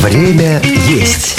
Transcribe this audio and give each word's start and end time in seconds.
Время 0.00 0.60
есть. 0.88 1.36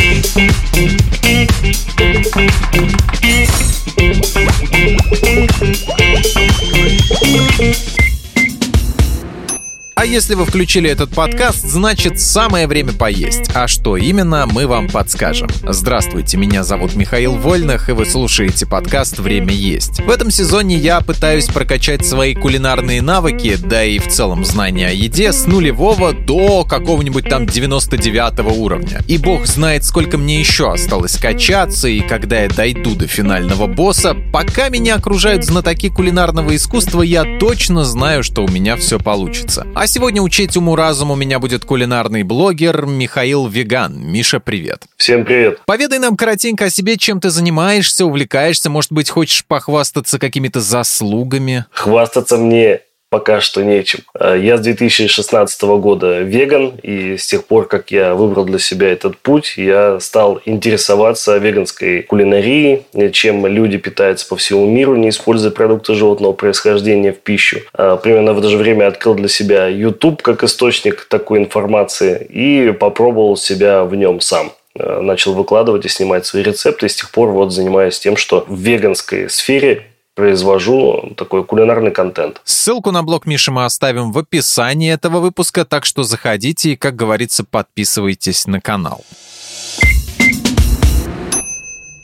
А 10.04 10.06
если 10.06 10.36
вы 10.36 10.44
включили 10.44 10.90
этот 10.90 11.12
подкаст, 11.12 11.66
значит 11.66 12.20
самое 12.20 12.68
время 12.68 12.92
поесть. 12.92 13.50
А 13.54 13.70
что 13.70 13.96
именно, 13.96 14.46
мы 14.52 14.68
вам 14.68 14.90
подскажем. 14.90 15.48
Здравствуйте, 15.66 16.36
меня 16.36 16.66
зовут 16.66 16.94
Михаил 16.96 17.38
Вольных, 17.38 17.88
и 17.88 17.94
вы 17.94 18.06
слушаете 18.06 18.66
подкаст 18.66 19.20
«Время 19.20 19.54
есть». 19.54 20.02
В 20.02 20.10
этом 20.10 20.30
сезоне 20.30 20.76
я 20.76 21.00
пытаюсь 21.00 21.46
прокачать 21.46 22.06
свои 22.06 22.36
кулинарные 22.36 23.02
навыки, 23.02 23.56
да 23.58 23.86
и 23.86 23.98
в 23.98 24.10
целом 24.10 24.44
знания 24.44 24.90
о 24.90 24.92
еде, 24.92 25.32
с 25.32 25.48
нулевого 25.48 26.12
до 26.12 26.66
какого-нибудь 26.66 27.30
там 27.30 27.46
99 27.46 28.58
уровня. 28.58 29.00
И 29.08 29.18
бог 29.18 29.46
знает, 29.46 29.86
сколько 29.86 30.18
мне 30.18 30.38
еще 30.38 30.74
осталось 30.74 31.16
качаться, 31.16 31.88
и 31.88 32.02
когда 32.02 32.42
я 32.42 32.50
дойду 32.50 32.94
до 32.94 33.08
финального 33.08 33.68
босса, 33.68 34.18
пока 34.34 34.68
меня 34.68 34.96
окружают 34.96 35.46
знатоки 35.46 35.88
кулинарного 35.88 36.54
искусства, 36.58 37.04
я 37.04 37.38
точно 37.40 37.86
знаю, 37.86 38.22
что 38.22 38.44
у 38.44 38.50
меня 38.50 38.76
все 38.76 39.00
получится. 39.00 39.66
А 39.74 39.88
сегодня 39.94 40.24
учить 40.24 40.58
уму-разуму 40.58 41.14
меня 41.14 41.38
будет 41.38 41.66
кулинарный 41.66 42.24
блогер 42.24 42.88
Михаил 42.88 43.46
Веган. 43.46 43.96
Миша, 43.96 44.40
привет. 44.40 44.86
Всем 44.98 45.24
привет. 45.24 45.60
Поведай 45.68 46.00
нам 46.00 46.18
коротенько 46.18 46.66
о 46.66 46.70
себе, 46.72 46.98
чем 46.98 47.22
ты 47.22 47.30
занимаешься, 47.30 48.04
увлекаешься, 48.04 48.72
может 48.72 48.92
быть, 48.92 49.12
хочешь 49.12 49.46
похвастаться 49.46 50.18
какими-то 50.18 50.62
заслугами? 50.62 51.66
Хвастаться 51.70 52.38
мне 52.38 52.82
пока 53.14 53.42
что 53.42 53.64
нечем. 53.64 54.00
Э, 54.20 54.36
я 54.42 54.58
с 54.58 54.62
2016 54.62 55.62
года 55.62 56.22
веган, 56.22 56.74
и 56.82 57.16
с 57.16 57.28
тех 57.28 57.46
пор, 57.46 57.68
как 57.68 57.92
я 57.92 58.16
выбрал 58.16 58.44
для 58.44 58.58
себя 58.58 58.92
этот 58.92 59.20
путь, 59.20 59.54
я 59.56 60.00
стал 60.00 60.42
интересоваться 60.46 61.38
веганской 61.38 62.02
кулинарией, 62.02 62.88
чем 63.12 63.46
люди 63.46 63.78
питаются 63.78 64.28
по 64.28 64.36
всему 64.36 64.66
миру, 64.66 64.96
не 64.96 65.10
используя 65.10 65.52
продукты 65.52 65.94
животного 65.94 66.34
происхождения 66.34 67.14
в 67.14 67.20
пищу. 67.20 67.60
Э, 67.78 68.00
примерно 68.02 68.34
в 68.34 68.40
это 68.40 68.50
же 68.50 68.58
время 68.58 68.88
открыл 68.88 69.14
для 69.14 69.28
себя 69.28 69.68
YouTube 69.68 70.24
как 70.24 70.44
источник 70.44 71.06
такой 71.08 71.38
информации 71.38 72.26
и 72.32 72.72
попробовал 72.72 73.38
себя 73.38 73.84
в 73.84 73.94
нем 73.94 74.22
сам 74.22 74.54
э, 74.74 75.02
начал 75.02 75.36
выкладывать 75.36 75.86
и 75.86 75.90
снимать 75.90 76.26
свои 76.26 76.42
рецепты. 76.42 76.88
И 76.88 76.90
с 76.90 76.96
тех 76.96 77.12
пор 77.12 77.30
вот 77.30 77.54
занимаюсь 77.54 78.00
тем, 78.00 78.18
что 78.18 78.44
в 78.48 78.58
веганской 78.60 79.30
сфере 79.30 79.84
произвожу 80.16 81.14
такой 81.18 81.44
кулинарный 81.44 81.92
контент. 81.92 82.42
Ссылку 82.44 82.92
на 82.92 83.04
блог 83.04 83.26
Миши 83.26 83.52
мы 83.52 83.66
оставим 83.66 84.12
в 84.12 84.18
описании 84.18 84.92
этого 84.92 85.20
выпуска, 85.20 85.66
так 85.66 85.86
что 85.86 86.04
заходите 86.04 86.74
и, 86.74 86.76
как 86.76 86.96
говорится, 86.96 87.44
подписывайтесь 87.44 88.48
на 88.48 88.62
канал. 88.62 89.04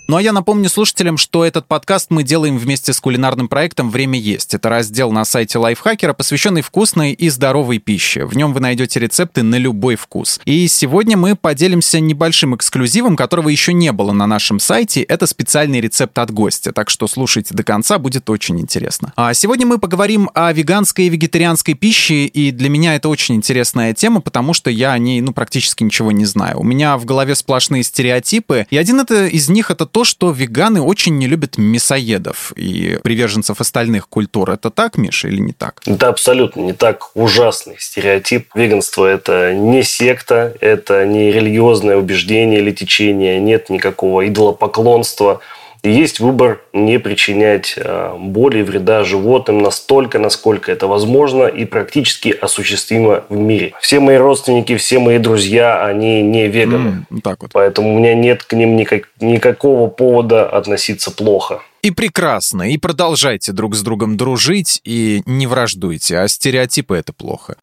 Ну 0.10 0.18
а 0.18 0.24
я 0.24 0.34
напомню 0.34 0.70
слушателям, 0.70 1.18
что 1.18 1.46
этот 1.46 1.68
подкаст 1.68 2.08
мы 2.10 2.24
делаем 2.24 2.58
вместе 2.58 2.94
с 2.94 3.00
кулинарным 3.00 3.48
проектом 3.48 3.92
«Время 3.92 4.18
есть». 4.18 4.56
Это 4.56 4.68
раздел 4.68 5.12
на 5.12 5.24
сайте 5.24 5.60
Лайфхакера, 5.60 6.14
посвященный 6.14 6.64
вкусной 6.64 7.14
и 7.14 7.30
здоровой 7.30 7.78
пище. 7.78 8.26
В 8.26 8.36
нем 8.36 8.52
вы 8.52 8.60
найдете 8.60 9.00
рецепты 9.00 9.44
на 9.44 9.58
любой 9.58 9.96
вкус. 9.98 10.42
И 10.46 10.68
сегодня 10.68 11.16
мы 11.16 11.36
поделимся 11.36 12.00
небольшим 12.00 12.56
эксклюзивом, 12.56 13.16
которого 13.16 13.50
еще 13.50 13.72
не 13.72 13.92
было 13.92 14.12
на 14.12 14.26
нашем 14.26 14.60
сайте. 14.60 15.04
Это 15.04 15.28
специальный 15.28 15.80
рецепт 15.80 16.18
от 16.18 16.32
гостя, 16.32 16.72
так 16.72 16.90
что 16.90 17.08
слушайте 17.08 17.54
до 17.54 17.62
конца, 17.62 18.00
будет 18.00 18.28
очень 18.32 18.60
интересно. 18.60 19.14
А 19.16 19.36
сегодня 19.36 19.68
мы 19.68 19.78
поговорим 19.78 20.32
о 20.34 20.52
веганской 20.52 21.06
и 21.06 21.10
вегетарианской 21.10 21.76
пище, 21.76 22.26
и 22.26 22.50
для 22.50 22.70
меня 22.70 22.96
это 22.96 23.10
очень 23.10 23.36
интересная 23.36 23.94
тема, 23.94 24.22
потому 24.22 24.56
что 24.56 24.72
я 24.72 24.92
о 24.92 24.98
ней, 24.98 25.22
ну, 25.22 25.34
практически 25.34 25.84
ничего 25.84 26.12
не 26.12 26.26
знаю. 26.26 26.60
У 26.60 26.64
меня 26.64 26.98
в 26.98 27.06
голове 27.06 27.36
сплошные 27.36 27.84
стереотипы, 27.84 28.66
и 28.72 28.76
один 28.76 29.02
это, 29.02 29.28
из 29.28 29.50
них 29.50 29.70
это 29.70 29.86
то, 29.86 29.99
то, 30.00 30.06
что 30.06 30.32
веганы 30.32 30.82
очень 30.82 31.18
не 31.18 31.28
любят 31.28 31.58
мясоедов 31.58 32.54
и 32.56 33.00
приверженцев 33.04 33.60
остальных 33.60 34.08
культур. 34.08 34.50
Это 34.50 34.70
так, 34.70 34.98
Миша, 34.98 35.28
или 35.28 35.42
не 35.42 35.52
так? 35.52 35.82
Это 35.86 36.08
абсолютно 36.08 36.62
не 36.62 36.72
так. 36.72 37.10
Ужасный 37.16 37.76
стереотип. 37.80 38.48
Веганство– 38.56 39.06
это 39.08 39.54
не 39.54 39.84
секта, 39.84 40.56
это 40.62 41.06
не 41.06 41.34
религиозное 41.34 41.98
убеждение 41.98 42.60
или 42.60 42.72
течение, 42.72 43.42
нет 43.42 43.70
никакого 43.70 44.26
идолопоклонства– 44.26 45.42
и 45.82 45.92
есть 45.92 46.20
выбор 46.20 46.62
не 46.74 47.00
причинять 47.00 47.76
э, 47.78 48.16
боли 48.18 48.60
и 48.60 48.64
вреда 48.64 49.04
животным 49.04 49.62
настолько, 49.62 50.20
насколько 50.20 50.72
это 50.72 50.88
возможно 50.88 51.44
и 51.44 51.66
практически 51.66 52.30
осуществимо 52.30 53.24
в 53.30 53.36
мире. 53.36 53.74
Все 53.82 54.00
мои 54.00 54.18
родственники, 54.18 54.76
все 54.76 55.00
мои 55.00 55.18
друзья, 55.20 55.86
они 55.86 56.22
не 56.22 56.48
веганы. 56.48 57.06
Mm, 57.10 57.22
так 57.22 57.42
вот. 57.42 57.52
Поэтому 57.54 57.96
у 57.96 58.00
меня 58.00 58.14
нет 58.14 58.44
к 58.44 58.54
ним 58.54 58.76
никак, 58.76 59.10
никакого 59.22 59.90
повода 59.90 60.50
относиться 60.50 61.12
плохо. 61.12 61.62
И 61.82 61.92
прекрасно, 61.92 62.70
и 62.70 62.78
продолжайте 62.78 63.54
друг 63.54 63.74
с 63.74 63.82
другом 63.82 64.18
дружить, 64.18 64.82
и 64.84 65.22
не 65.26 65.48
враждуйте, 65.48 66.18
а 66.20 66.28
стереотипы 66.28 66.98
это 66.98 67.14
плохо. 67.14 67.56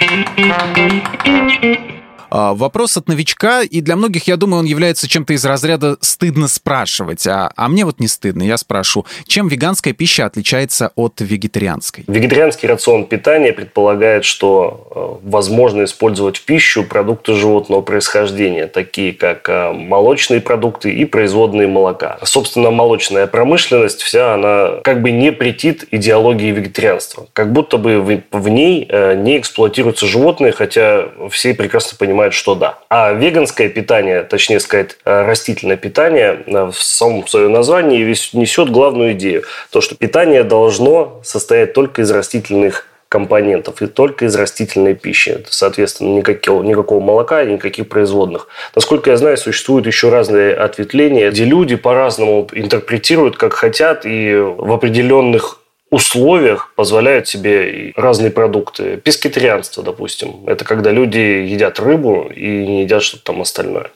А, 2.38 2.52
вопрос 2.52 2.98
от 2.98 3.08
новичка, 3.08 3.62
и 3.62 3.80
для 3.80 3.96
многих, 3.96 4.26
я 4.26 4.36
думаю, 4.36 4.60
он 4.60 4.66
является 4.66 5.08
чем-то 5.08 5.32
из 5.32 5.42
разряда 5.46 5.96
«стыдно 6.02 6.48
спрашивать», 6.48 7.26
а, 7.26 7.50
а 7.56 7.68
мне 7.70 7.86
вот 7.86 7.98
не 7.98 8.08
стыдно, 8.08 8.42
я 8.42 8.58
спрошу, 8.58 9.06
чем 9.26 9.48
веганская 9.48 9.94
пища 9.94 10.26
отличается 10.26 10.92
от 10.96 11.14
вегетарианской? 11.22 12.04
Вегетарианский 12.06 12.68
рацион 12.68 13.06
питания 13.06 13.54
предполагает, 13.54 14.26
что 14.26 15.20
э, 15.24 15.26
возможно 15.30 15.84
использовать 15.84 16.36
в 16.36 16.44
пищу 16.44 16.84
продукты 16.84 17.32
животного 17.32 17.80
происхождения, 17.80 18.66
такие 18.66 19.14
как 19.14 19.48
э, 19.48 19.72
молочные 19.72 20.42
продукты 20.42 20.92
и 20.92 21.06
производные 21.06 21.68
молока. 21.68 22.18
Собственно, 22.22 22.70
молочная 22.70 23.26
промышленность 23.26 24.02
вся, 24.02 24.34
она 24.34 24.80
как 24.84 25.00
бы 25.00 25.10
не 25.10 25.32
претит 25.32 25.86
идеологии 25.90 26.50
вегетарианства. 26.50 27.28
Как 27.32 27.54
будто 27.54 27.78
бы 27.78 28.22
в 28.30 28.48
ней 28.50 28.86
э, 28.86 29.14
не 29.14 29.38
эксплуатируются 29.38 30.04
животные, 30.04 30.52
хотя 30.52 31.06
все 31.30 31.54
прекрасно 31.54 31.96
понимают, 31.96 32.25
понимают, 32.26 32.34
что 32.34 32.54
да. 32.54 32.78
А 32.88 33.12
веганское 33.12 33.68
питание, 33.68 34.22
точнее 34.22 34.60
сказать, 34.60 34.96
э, 35.04 35.26
растительное 35.26 35.76
питание 35.76 36.42
э, 36.46 36.70
в 36.70 36.82
самом 36.82 37.26
своем 37.26 37.52
названии 37.52 38.04
несет 38.32 38.70
главную 38.70 39.12
идею. 39.12 39.42
То, 39.70 39.80
что 39.80 39.94
питание 39.94 40.42
должно 40.42 41.20
состоять 41.22 41.72
только 41.72 42.02
из 42.02 42.10
растительных 42.10 42.86
компонентов 43.08 43.82
и 43.82 43.86
только 43.86 44.24
из 44.24 44.34
растительной 44.34 44.94
пищи. 44.94 45.44
Соответственно, 45.48 46.16
никакого, 46.16 46.62
никакого 46.64 47.00
молока 47.00 47.42
и 47.42 47.52
никаких 47.52 47.88
производных. 47.88 48.48
Насколько 48.74 49.10
я 49.10 49.16
знаю, 49.16 49.36
существуют 49.36 49.86
еще 49.86 50.08
разные 50.08 50.54
ответвления, 50.54 51.30
где 51.30 51.44
люди 51.44 51.76
по-разному 51.76 52.48
интерпретируют, 52.52 53.36
как 53.36 53.52
хотят, 53.52 54.04
и 54.04 54.34
в 54.34 54.72
определенных 54.72 55.60
условиях 55.96 56.72
позволяют 56.76 57.26
себе 57.26 57.92
разные 57.96 58.30
продукты. 58.30 58.96
Пескетарианство, 58.98 59.82
допустим. 59.82 60.46
Это 60.46 60.64
когда 60.64 60.92
люди 60.92 61.18
едят 61.18 61.80
рыбу 61.80 62.30
и 62.34 62.46
не 62.66 62.82
едят 62.82 63.02
что-то 63.02 63.24
там 63.24 63.40
остальное. 63.40 63.90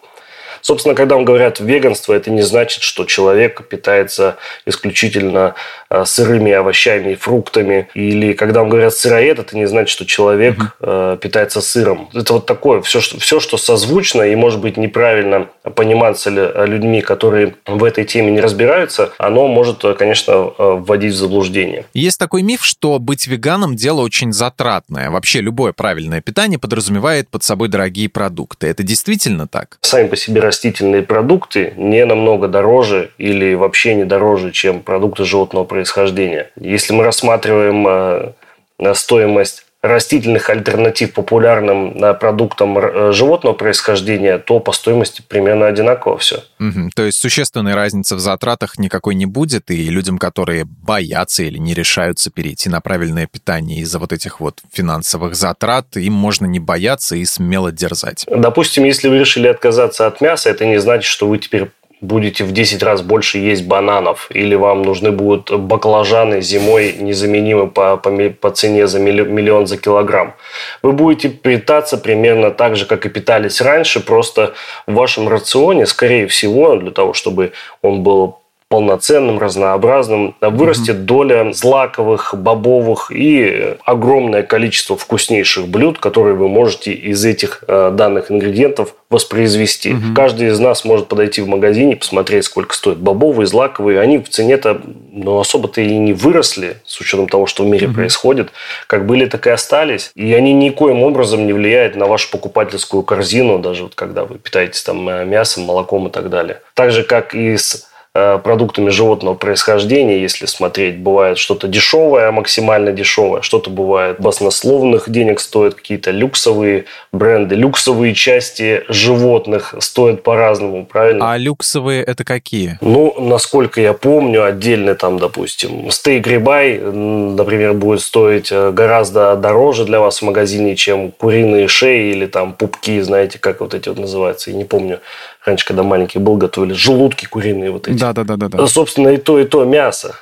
Собственно, 0.60 0.94
когда 0.94 1.14
вам 1.14 1.24
говорят 1.24 1.60
веганство, 1.60 2.12
это 2.12 2.30
не 2.30 2.42
значит, 2.42 2.82
что 2.82 3.04
человек 3.04 3.66
питается 3.68 4.36
исключительно 4.66 5.54
э, 5.90 6.04
сырыми 6.04 6.52
овощами 6.52 7.12
и 7.12 7.14
фруктами. 7.16 7.88
Или 7.94 8.32
когда 8.32 8.60
вам 8.60 8.68
говорят 8.68 8.94
сыроед, 8.94 9.38
это 9.38 9.56
не 9.56 9.66
значит, 9.66 9.90
что 9.90 10.06
человек 10.06 10.56
mm-hmm. 10.80 11.18
питается 11.18 11.60
сыром. 11.60 12.08
Это 12.14 12.34
вот 12.34 12.46
такое, 12.46 12.80
все 12.82 13.00
что, 13.00 13.18
все, 13.18 13.40
что 13.40 13.56
созвучно 13.56 14.22
и 14.22 14.36
может 14.36 14.60
быть 14.60 14.76
неправильно 14.76 15.48
пониматься 15.74 16.30
людьми, 16.30 17.00
которые 17.00 17.54
в 17.66 17.84
этой 17.84 18.04
теме 18.04 18.30
не 18.30 18.40
разбираются, 18.40 19.12
оно 19.18 19.46
может, 19.48 19.84
э, 19.84 19.94
конечно, 19.94 20.52
вводить 20.58 21.12
в 21.12 21.16
заблуждение. 21.16 21.86
Есть 21.94 22.18
такой 22.18 22.42
миф, 22.42 22.64
что 22.64 22.98
быть 22.98 23.26
веганом– 23.26 23.76
дело 23.76 24.00
очень 24.02 24.32
затратное. 24.32 25.10
Вообще 25.10 25.40
любое 25.40 25.72
правильное 25.72 26.20
питание 26.20 26.58
подразумевает 26.58 27.28
под 27.28 27.42
собой 27.42 27.68
дорогие 27.68 28.08
продукты. 28.08 28.66
Это 28.66 28.82
действительно 28.82 29.46
так? 29.46 29.78
Сами 29.80 30.08
по 30.08 30.16
себе 30.16 30.40
растительные 30.50 31.02
продукты 31.02 31.74
не 31.76 32.04
намного 32.04 32.48
дороже 32.48 33.12
или 33.18 33.54
вообще 33.54 33.94
не 33.94 34.04
дороже, 34.04 34.50
чем 34.50 34.80
продукты 34.80 35.24
животного 35.24 35.64
происхождения. 35.64 36.50
Если 36.56 36.92
мы 36.92 37.04
рассматриваем 37.04 37.86
э, 37.86 38.94
стоимость 38.94 39.66
растительных 39.82 40.50
альтернатив 40.50 41.14
популярным 41.14 41.96
продуктам 42.18 42.78
э, 42.78 43.12
животного 43.12 43.54
происхождения, 43.54 44.38
то 44.38 44.60
по 44.60 44.72
стоимости 44.72 45.22
примерно 45.26 45.66
одинаково 45.66 46.18
все. 46.18 46.44
Угу. 46.58 46.90
То 46.94 47.04
есть 47.04 47.18
существенной 47.18 47.74
разницы 47.74 48.14
в 48.14 48.20
затратах 48.20 48.78
никакой 48.78 49.14
не 49.14 49.26
будет, 49.26 49.70
и 49.70 49.88
людям, 49.88 50.18
которые 50.18 50.64
боятся 50.64 51.42
или 51.42 51.56
не 51.58 51.72
решаются 51.72 52.30
перейти 52.30 52.68
на 52.68 52.80
правильное 52.80 53.26
питание 53.26 53.80
из-за 53.80 53.98
вот 53.98 54.12
этих 54.12 54.40
вот 54.40 54.58
финансовых 54.70 55.34
затрат, 55.34 55.96
им 55.96 56.12
можно 56.12 56.44
не 56.44 56.60
бояться 56.60 57.16
и 57.16 57.24
смело 57.24 57.72
дерзать. 57.72 58.26
Допустим, 58.28 58.84
если 58.84 59.08
вы 59.08 59.18
решили 59.18 59.48
отказаться 59.48 60.06
от 60.06 60.20
мяса, 60.20 60.50
это 60.50 60.66
не 60.66 60.78
значит, 60.78 61.06
что 61.06 61.26
вы 61.26 61.38
теперь 61.38 61.70
будете 62.00 62.44
в 62.44 62.52
10 62.52 62.82
раз 62.82 63.02
больше 63.02 63.38
есть 63.38 63.66
бананов, 63.66 64.28
или 64.30 64.54
вам 64.54 64.82
нужны 64.82 65.10
будут 65.12 65.50
баклажаны 65.50 66.40
зимой 66.40 66.94
незаменимы 66.98 67.68
по, 67.68 67.96
по, 67.96 68.10
по 68.10 68.50
цене 68.50 68.86
за 68.86 68.98
миллион 69.00 69.66
за 69.66 69.76
килограмм. 69.76 70.34
Вы 70.82 70.92
будете 70.92 71.28
питаться 71.28 71.98
примерно 71.98 72.50
так 72.50 72.76
же, 72.76 72.86
как 72.86 73.06
и 73.06 73.08
питались 73.08 73.60
раньше, 73.60 74.00
просто 74.00 74.54
в 74.86 74.94
вашем 74.94 75.28
рационе, 75.28 75.86
скорее 75.86 76.26
всего, 76.26 76.76
для 76.76 76.90
того, 76.90 77.12
чтобы 77.12 77.52
он 77.82 78.02
был 78.02 78.39
полноценным, 78.70 79.40
разнообразным, 79.40 80.36
вырастет 80.40 80.98
mm-hmm. 80.98 81.04
доля 81.04 81.52
злаковых, 81.52 82.36
бобовых 82.38 83.10
и 83.10 83.74
огромное 83.84 84.44
количество 84.44 84.96
вкуснейших 84.96 85.66
блюд, 85.66 85.98
которые 85.98 86.36
вы 86.36 86.48
можете 86.48 86.92
из 86.92 87.24
этих 87.24 87.64
э, 87.66 87.90
данных 87.92 88.30
ингредиентов 88.30 88.94
воспроизвести. 89.10 89.90
Mm-hmm. 89.90 90.14
Каждый 90.14 90.48
из 90.50 90.60
нас 90.60 90.84
может 90.84 91.08
подойти 91.08 91.42
в 91.42 91.48
магазине, 91.48 91.96
посмотреть, 91.96 92.44
сколько 92.44 92.72
стоят 92.76 92.98
бобовые, 92.98 93.48
злаковые. 93.48 93.98
Они 93.98 94.18
в 94.18 94.28
цене-то 94.28 94.80
ну, 95.10 95.40
особо-то 95.40 95.80
и 95.80 95.98
не 95.98 96.12
выросли, 96.12 96.76
с 96.84 97.00
учетом 97.00 97.28
того, 97.28 97.46
что 97.46 97.64
в 97.64 97.66
мире 97.66 97.88
mm-hmm. 97.88 97.94
происходит. 97.94 98.52
Как 98.86 99.04
были, 99.04 99.26
так 99.26 99.48
и 99.48 99.50
остались. 99.50 100.12
И 100.14 100.32
они 100.32 100.52
никоим 100.52 101.02
образом 101.02 101.44
не 101.44 101.52
влияют 101.52 101.96
на 101.96 102.06
вашу 102.06 102.30
покупательскую 102.30 103.02
корзину, 103.02 103.58
даже 103.58 103.82
вот 103.82 103.96
когда 103.96 104.24
вы 104.24 104.38
питаетесь 104.38 104.84
там 104.84 105.08
э, 105.08 105.24
мясом, 105.24 105.64
молоком 105.64 106.06
и 106.06 106.10
так 106.12 106.30
далее. 106.30 106.60
Так 106.74 106.92
же, 106.92 107.02
как 107.02 107.34
и 107.34 107.56
с 107.56 107.89
продуктами 108.12 108.90
животного 108.90 109.34
происхождения, 109.34 110.20
если 110.20 110.46
смотреть, 110.46 110.98
бывает 110.98 111.38
что-то 111.38 111.68
дешевое, 111.68 112.32
максимально 112.32 112.90
дешевое, 112.90 113.40
что-то 113.42 113.70
бывает 113.70 114.18
баснословных 114.18 115.08
денег 115.08 115.38
стоит, 115.38 115.74
какие-то 115.74 116.10
люксовые 116.10 116.86
бренды, 117.12 117.54
люксовые 117.54 118.14
части 118.14 118.82
животных 118.88 119.76
стоят 119.78 120.24
по-разному, 120.24 120.86
правильно? 120.86 121.32
А 121.32 121.36
люксовые 121.36 122.02
это 122.02 122.24
какие? 122.24 122.78
Ну, 122.80 123.14
насколько 123.20 123.80
я 123.80 123.92
помню, 123.92 124.44
отдельно 124.44 124.96
там, 124.96 125.20
допустим, 125.20 125.88
стейк 125.92 126.26
рибай, 126.26 126.78
например, 126.78 127.74
будет 127.74 128.00
стоить 128.00 128.50
э, 128.50 128.72
гораздо 128.72 129.36
дороже 129.36 129.84
для 129.84 130.00
вас 130.00 130.18
в 130.18 130.24
магазине, 130.24 130.74
чем 130.74 131.12
куриные 131.12 131.68
шеи 131.68 132.10
или 132.10 132.26
там 132.26 132.54
пупки, 132.54 133.00
знаете, 133.02 133.38
как 133.38 133.60
вот 133.60 133.72
эти 133.74 133.88
вот 133.88 133.98
называются, 133.98 134.50
я 134.50 134.56
не 134.56 134.64
помню 134.64 134.98
раньше, 135.44 135.66
когда 135.66 135.82
маленький 135.82 136.18
был, 136.18 136.36
готовили 136.36 136.72
желудки 136.72 137.26
куриные 137.26 137.70
вот 137.70 137.88
эти. 137.88 137.98
Да, 137.98 138.12
да, 138.12 138.24
да, 138.24 138.36
да. 138.36 138.48
да. 138.48 138.66
Собственно, 138.66 139.08
и 139.08 139.16
то, 139.16 139.38
и 139.38 139.44
то 139.44 139.64
мясо. 139.64 140.16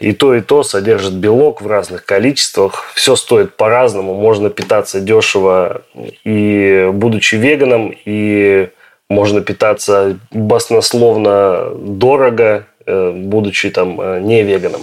И 0.00 0.12
то, 0.12 0.34
и 0.34 0.40
то 0.40 0.62
содержит 0.62 1.12
белок 1.12 1.60
в 1.60 1.66
разных 1.66 2.06
количествах. 2.06 2.90
Все 2.94 3.16
стоит 3.16 3.54
по-разному. 3.56 4.14
Можно 4.14 4.48
питаться 4.48 4.98
дешево 5.00 5.82
и 6.24 6.88
будучи 6.90 7.34
веганом, 7.34 7.94
и 8.06 8.70
можно 9.10 9.42
питаться 9.42 10.18
баснословно 10.30 11.70
дорого, 11.74 12.66
э, 12.86 13.10
будучи 13.10 13.68
там 13.68 14.00
э, 14.00 14.20
не 14.20 14.42
веганом. 14.42 14.82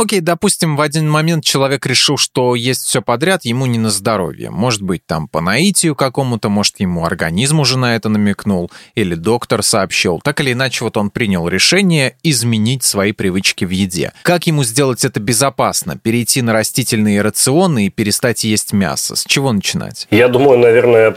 Окей, 0.00 0.20
допустим, 0.20 0.76
в 0.76 0.80
один 0.80 1.10
момент 1.10 1.44
человек 1.44 1.84
решил, 1.84 2.16
что 2.16 2.54
есть 2.54 2.84
все 2.86 3.02
подряд, 3.02 3.44
ему 3.44 3.66
не 3.66 3.78
на 3.78 3.90
здоровье. 3.90 4.48
Может 4.48 4.80
быть, 4.80 5.04
там 5.04 5.28
по 5.28 5.42
наитию 5.42 5.94
какому-то, 5.94 6.48
может, 6.48 6.80
ему 6.80 7.04
организм 7.04 7.60
уже 7.60 7.76
на 7.76 7.94
это 7.96 8.08
намекнул, 8.08 8.70
или 8.94 9.14
доктор 9.14 9.62
сообщил. 9.62 10.18
Так 10.24 10.40
или 10.40 10.54
иначе, 10.54 10.84
вот 10.84 10.96
он 10.96 11.10
принял 11.10 11.46
решение 11.48 12.16
изменить 12.22 12.82
свои 12.82 13.12
привычки 13.12 13.66
в 13.66 13.70
еде. 13.70 14.14
Как 14.22 14.46
ему 14.46 14.64
сделать 14.64 15.04
это 15.04 15.20
безопасно? 15.20 15.98
Перейти 15.98 16.40
на 16.40 16.54
растительные 16.54 17.20
рационы 17.20 17.84
и 17.84 17.90
перестать 17.90 18.42
есть 18.44 18.72
мясо? 18.72 19.16
С 19.16 19.26
чего 19.26 19.52
начинать? 19.52 20.08
Я 20.10 20.28
думаю, 20.28 20.58
наверное, 20.58 21.14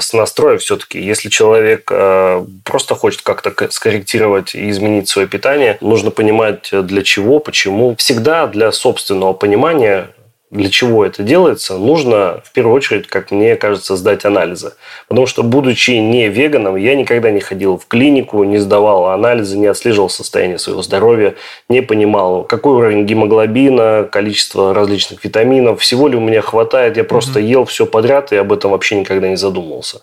с 0.00 0.12
настроя 0.12 0.58
все-таки. 0.58 1.00
Если 1.00 1.28
человек 1.28 1.88
э, 1.92 2.44
просто 2.64 2.96
хочет 2.96 3.22
как-то 3.22 3.54
скорректировать 3.70 4.56
и 4.56 4.68
изменить 4.70 5.08
свое 5.08 5.28
питание, 5.28 5.78
нужно 5.80 6.10
понимать, 6.10 6.70
для 6.72 7.04
чего, 7.04 7.38
почему, 7.38 7.94
всегда 8.00 8.46
для 8.46 8.72
собственного 8.72 9.34
понимания, 9.34 10.08
для 10.50 10.70
чего 10.70 11.04
это 11.04 11.22
делается, 11.22 11.76
нужно 11.76 12.40
в 12.42 12.50
первую 12.52 12.74
очередь, 12.74 13.06
как 13.06 13.30
мне 13.30 13.56
кажется, 13.56 13.94
сдать 13.94 14.24
анализы. 14.24 14.72
Потому 15.06 15.26
что, 15.26 15.42
будучи 15.42 15.90
не 15.90 16.30
веганом, 16.30 16.76
я 16.76 16.96
никогда 16.96 17.30
не 17.30 17.40
ходил 17.40 17.76
в 17.76 17.86
клинику, 17.86 18.42
не 18.44 18.56
сдавал 18.56 19.08
анализы, 19.08 19.58
не 19.58 19.66
отслеживал 19.66 20.08
состояние 20.08 20.58
своего 20.58 20.80
здоровья, 20.80 21.34
не 21.68 21.82
понимал, 21.82 22.44
какой 22.44 22.72
уровень 22.72 23.04
гемоглобина, 23.04 24.08
количество 24.10 24.72
различных 24.72 25.22
витаминов, 25.22 25.82
всего 25.82 26.08
ли 26.08 26.16
у 26.16 26.20
меня 26.20 26.40
хватает. 26.40 26.96
Я 26.96 27.04
просто 27.04 27.38
mm-hmm. 27.38 27.52
ел 27.52 27.64
все 27.66 27.84
подряд 27.84 28.32
и 28.32 28.36
об 28.36 28.50
этом 28.50 28.70
вообще 28.70 28.98
никогда 28.98 29.28
не 29.28 29.36
задумывался. 29.36 30.00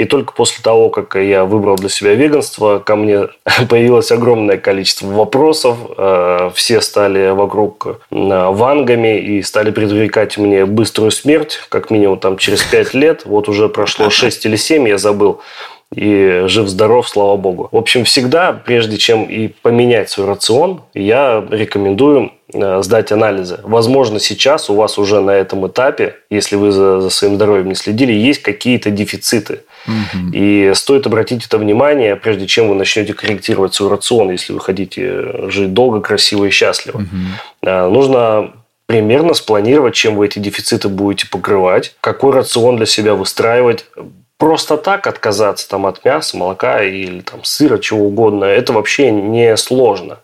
И 0.00 0.06
только 0.06 0.32
после 0.32 0.62
того, 0.62 0.88
как 0.88 1.14
я 1.16 1.44
выбрал 1.44 1.76
для 1.76 1.90
себя 1.90 2.14
веганство, 2.14 2.78
ко 2.78 2.96
мне 2.96 3.28
появилось 3.68 4.10
огромное 4.10 4.56
количество 4.56 5.06
вопросов. 5.08 5.76
Э, 5.98 6.50
все 6.54 6.80
стали 6.80 7.32
вокруг 7.32 7.86
э, 7.86 7.96
вангами 8.10 9.20
и 9.20 9.42
стали 9.42 9.70
предрекать 9.70 10.38
мне 10.38 10.64
быструю 10.64 11.10
смерть, 11.10 11.58
как 11.68 11.90
минимум 11.90 12.18
там 12.18 12.38
через 12.38 12.62
5 12.62 12.94
лет. 12.94 13.26
Вот 13.26 13.50
уже 13.50 13.68
прошло 13.68 14.08
6 14.10 14.46
или 14.46 14.56
7, 14.56 14.88
я 14.88 14.96
забыл 14.96 15.42
и 15.94 16.44
жив-здоров, 16.46 17.08
слава 17.08 17.36
богу. 17.36 17.68
В 17.72 17.76
общем, 17.76 18.04
всегда, 18.04 18.52
прежде 18.52 18.96
чем 18.96 19.24
и 19.24 19.48
поменять 19.48 20.08
свой 20.08 20.28
рацион, 20.28 20.82
я 20.94 21.44
рекомендую 21.50 22.32
э, 22.54 22.82
сдать 22.82 23.10
анализы. 23.10 23.58
Возможно, 23.64 24.20
сейчас 24.20 24.70
у 24.70 24.74
вас 24.74 24.98
уже 24.98 25.20
на 25.20 25.32
этом 25.32 25.66
этапе, 25.66 26.14
если 26.30 26.54
вы 26.54 26.70
за, 26.70 27.00
за 27.00 27.10
своим 27.10 27.34
здоровьем 27.34 27.68
не 27.68 27.74
следили, 27.74 28.12
есть 28.12 28.40
какие-то 28.40 28.90
дефициты. 28.90 29.62
Угу. 29.86 30.32
И 30.32 30.72
стоит 30.74 31.06
обратить 31.06 31.46
это 31.46 31.58
внимание, 31.58 32.16
прежде 32.16 32.46
чем 32.46 32.68
вы 32.68 32.74
начнете 32.74 33.14
корректировать 33.14 33.74
свой 33.74 33.90
рацион, 33.90 34.30
если 34.30 34.52
вы 34.52 34.60
хотите 34.60 35.48
жить 35.50 35.72
долго, 35.72 36.00
красиво 36.00 36.44
и 36.44 36.50
счастливо. 36.50 36.98
Угу. 36.98 37.70
Нужно 37.90 38.52
примерно 38.86 39.34
спланировать, 39.34 39.94
чем 39.94 40.16
вы 40.16 40.26
эти 40.26 40.38
дефициты 40.38 40.88
будете 40.88 41.28
покрывать, 41.28 41.94
какой 42.00 42.32
рацион 42.32 42.76
для 42.76 42.86
себя 42.86 43.14
выстраивать, 43.14 43.86
просто 44.36 44.76
так 44.76 45.06
отказаться 45.06 45.68
там, 45.68 45.86
от 45.86 46.04
мяса, 46.04 46.36
молока 46.36 46.82
или 46.82 47.20
там, 47.20 47.44
сыра, 47.44 47.78
чего 47.78 48.06
угодно, 48.06 48.44
это 48.44 48.72
вообще 48.72 49.10
не 49.10 49.56
сложно. 49.56 50.18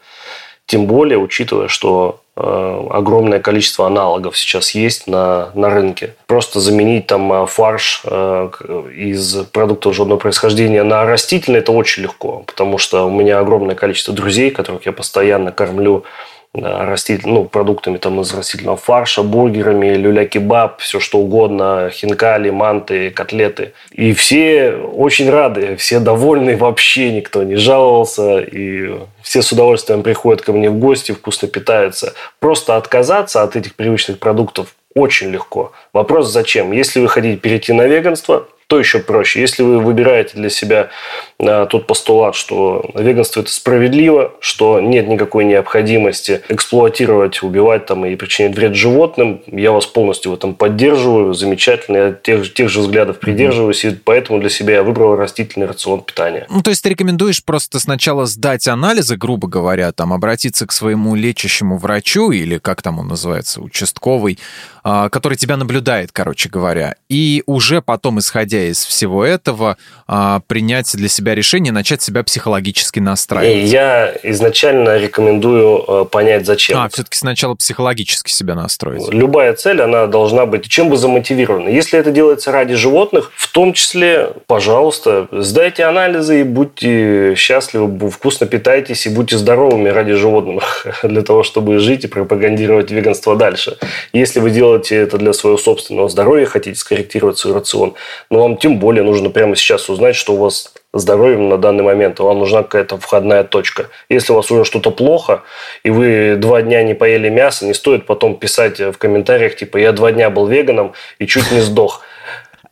Тем 0.66 0.86
более, 0.86 1.18
учитывая, 1.18 1.68
что 1.68 2.22
огромное 2.36 3.40
количество 3.40 3.86
аналогов 3.86 4.36
сейчас 4.36 4.72
есть 4.72 5.06
на, 5.06 5.50
на 5.54 5.70
рынке. 5.70 6.14
Просто 6.26 6.60
заменить 6.60 7.06
там 7.06 7.32
э, 7.32 7.46
фарш 7.46 8.02
э, 8.04 8.50
из 8.94 9.36
продуктов 9.52 9.94
животного 9.94 10.18
происхождения 10.18 10.82
на 10.82 11.04
растительный– 11.04 11.58
это 11.60 11.72
очень 11.72 12.02
легко, 12.02 12.42
потому 12.46 12.76
что 12.76 13.06
у 13.06 13.10
меня 13.10 13.38
огромное 13.38 13.74
количество 13.74 14.12
друзей, 14.12 14.50
которых 14.50 14.84
я 14.84 14.92
постоянно 14.92 15.50
кормлю 15.50 16.04
раститель, 16.54 17.28
ну, 17.28 17.44
продуктами 17.44 17.98
там, 17.98 18.20
из 18.20 18.32
растительного 18.34 18.76
фарша, 18.76 19.22
бургерами, 19.22 19.94
люля-кебаб, 19.94 20.80
все 20.80 21.00
что 21.00 21.18
угодно, 21.18 21.90
хинкали, 21.92 22.50
манты, 22.50 23.10
котлеты. 23.10 23.72
И 23.90 24.12
все 24.12 24.72
очень 24.72 25.30
рады, 25.30 25.76
все 25.76 26.00
довольны, 26.00 26.56
вообще 26.58 27.12
никто 27.12 27.42
не 27.42 27.56
жаловался, 27.56 28.38
и 28.38 28.94
все 29.22 29.42
с 29.42 29.52
удовольствием 29.52 30.02
приходят 30.02 30.42
ко 30.42 30.52
мне 30.52 30.70
в 30.70 30.78
гости, 30.78 31.12
вкусно 31.12 31.48
питаются. 31.48 32.14
Просто 32.38 32.76
отказаться 32.76 33.42
от 33.42 33.56
этих 33.56 33.74
привычных 33.74 34.18
продуктов 34.18 34.74
очень 34.94 35.30
легко. 35.30 35.72
Вопрос 35.92 36.32
зачем? 36.32 36.72
Если 36.72 37.00
вы 37.00 37.08
хотите 37.08 37.36
перейти 37.36 37.72
на 37.72 37.86
веганство, 37.86 38.48
то 38.66 38.78
еще 38.78 38.98
проще. 38.98 39.40
Если 39.40 39.62
вы 39.62 39.80
выбираете 39.80 40.32
для 40.34 40.50
себя 40.50 40.90
а, 41.38 41.66
тот 41.66 41.86
постулат, 41.86 42.34
что 42.34 42.90
веганство 42.94 43.40
это 43.40 43.50
справедливо, 43.50 44.34
что 44.40 44.80
нет 44.80 45.06
никакой 45.06 45.44
необходимости 45.44 46.42
эксплуатировать, 46.48 47.42
убивать 47.42 47.86
там 47.86 48.04
и 48.06 48.16
причинять 48.16 48.56
вред 48.56 48.74
животным, 48.74 49.42
я 49.46 49.70
вас 49.70 49.86
полностью 49.86 50.32
в 50.32 50.34
этом 50.34 50.54
поддерживаю, 50.54 51.34
замечательно, 51.34 51.96
я 51.96 52.12
тех, 52.12 52.52
тех 52.54 52.68
же 52.68 52.80
взглядов 52.80 53.20
придерживаюсь, 53.20 53.84
и 53.84 53.90
поэтому 53.90 54.40
для 54.40 54.50
себя 54.50 54.74
я 54.74 54.82
выбрал 54.82 55.14
растительный 55.14 55.66
рацион 55.66 56.02
питания. 56.02 56.46
Ну, 56.48 56.62
то 56.62 56.70
есть 56.70 56.82
ты 56.82 56.88
рекомендуешь 56.88 57.44
просто 57.44 57.78
сначала 57.78 58.26
сдать 58.26 58.66
анализы, 58.66 59.16
грубо 59.16 59.46
говоря, 59.46 59.92
там 59.92 60.12
обратиться 60.12 60.66
к 60.66 60.72
своему 60.72 61.14
лечащему 61.14 61.78
врачу 61.78 62.32
или 62.32 62.58
как 62.58 62.82
там 62.82 62.98
он 62.98 63.06
называется, 63.06 63.60
участковый, 63.60 64.38
а, 64.82 65.08
который 65.08 65.36
тебя 65.36 65.56
наблюдает, 65.56 66.10
короче 66.12 66.48
говоря, 66.48 66.96
и 67.08 67.42
уже 67.46 67.82
потом, 67.82 68.18
исходя 68.18 68.55
исходя 68.56 68.68
из 68.68 68.84
всего 68.84 69.24
этого, 69.24 69.76
а, 70.08 70.40
принять 70.46 70.94
для 70.96 71.08
себя 71.08 71.34
решение, 71.34 71.72
начать 71.72 72.02
себя 72.02 72.22
психологически 72.22 73.00
настраивать? 73.00 73.70
Я 73.70 74.14
изначально 74.22 74.98
рекомендую 74.98 75.84
э, 75.86 76.04
понять, 76.04 76.46
зачем. 76.46 76.78
А, 76.78 76.88
все-таки 76.88 77.16
сначала 77.16 77.54
психологически 77.54 78.30
себя 78.30 78.54
настроить. 78.54 79.08
Любая 79.12 79.54
цель, 79.54 79.82
она 79.82 80.06
должна 80.06 80.46
быть 80.46 80.68
чем 80.68 80.88
бы 80.88 80.96
замотивирована. 80.96 81.68
Если 81.68 81.98
это 81.98 82.10
делается 82.10 82.52
ради 82.52 82.74
животных, 82.74 83.32
в 83.36 83.52
том 83.52 83.72
числе, 83.72 84.30
пожалуйста, 84.46 85.28
сдайте 85.32 85.84
анализы 85.84 86.40
и 86.40 86.44
будьте 86.44 87.34
счастливы, 87.36 88.10
вкусно 88.10 88.46
питайтесь 88.46 89.06
и 89.06 89.10
будьте 89.10 89.36
здоровыми 89.36 89.88
ради 89.88 90.12
животных, 90.12 90.86
для 91.02 91.22
того, 91.22 91.42
чтобы 91.42 91.78
жить 91.78 92.04
и 92.04 92.08
пропагандировать 92.08 92.90
веганство 92.90 93.36
дальше. 93.36 93.76
Если 94.12 94.40
вы 94.40 94.50
делаете 94.50 94.96
это 94.96 95.18
для 95.18 95.32
своего 95.32 95.58
собственного 95.58 96.08
здоровья, 96.08 96.46
хотите 96.46 96.78
скорректировать 96.78 97.38
свой 97.38 97.54
рацион, 97.54 97.94
но 98.30 98.45
вам 98.46 98.56
тем 98.56 98.78
более 98.78 99.02
нужно 99.02 99.30
прямо 99.30 99.56
сейчас 99.56 99.88
узнать, 99.90 100.14
что 100.14 100.34
у 100.34 100.36
вас 100.36 100.72
здоровьем 100.92 101.48
на 101.48 101.58
данный 101.58 101.82
момент, 101.82 102.20
вам 102.20 102.38
нужна 102.38 102.62
какая-то 102.62 102.96
входная 102.96 103.42
точка. 103.42 103.88
Если 104.08 104.32
у 104.32 104.36
вас 104.36 104.50
уже 104.50 104.64
что-то 104.64 104.90
плохо, 104.90 105.42
и 105.82 105.90
вы 105.90 106.36
два 106.36 106.62
дня 106.62 106.82
не 106.84 106.94
поели 106.94 107.28
мясо, 107.28 107.66
не 107.66 107.74
стоит 107.74 108.06
потом 108.06 108.36
писать 108.36 108.78
в 108.78 108.94
комментариях, 108.94 109.56
типа, 109.56 109.78
я 109.78 109.92
два 109.92 110.12
дня 110.12 110.30
был 110.30 110.46
веганом 110.46 110.92
и 111.18 111.26
чуть 111.26 111.50
не 111.50 111.60
сдох. 111.60 112.02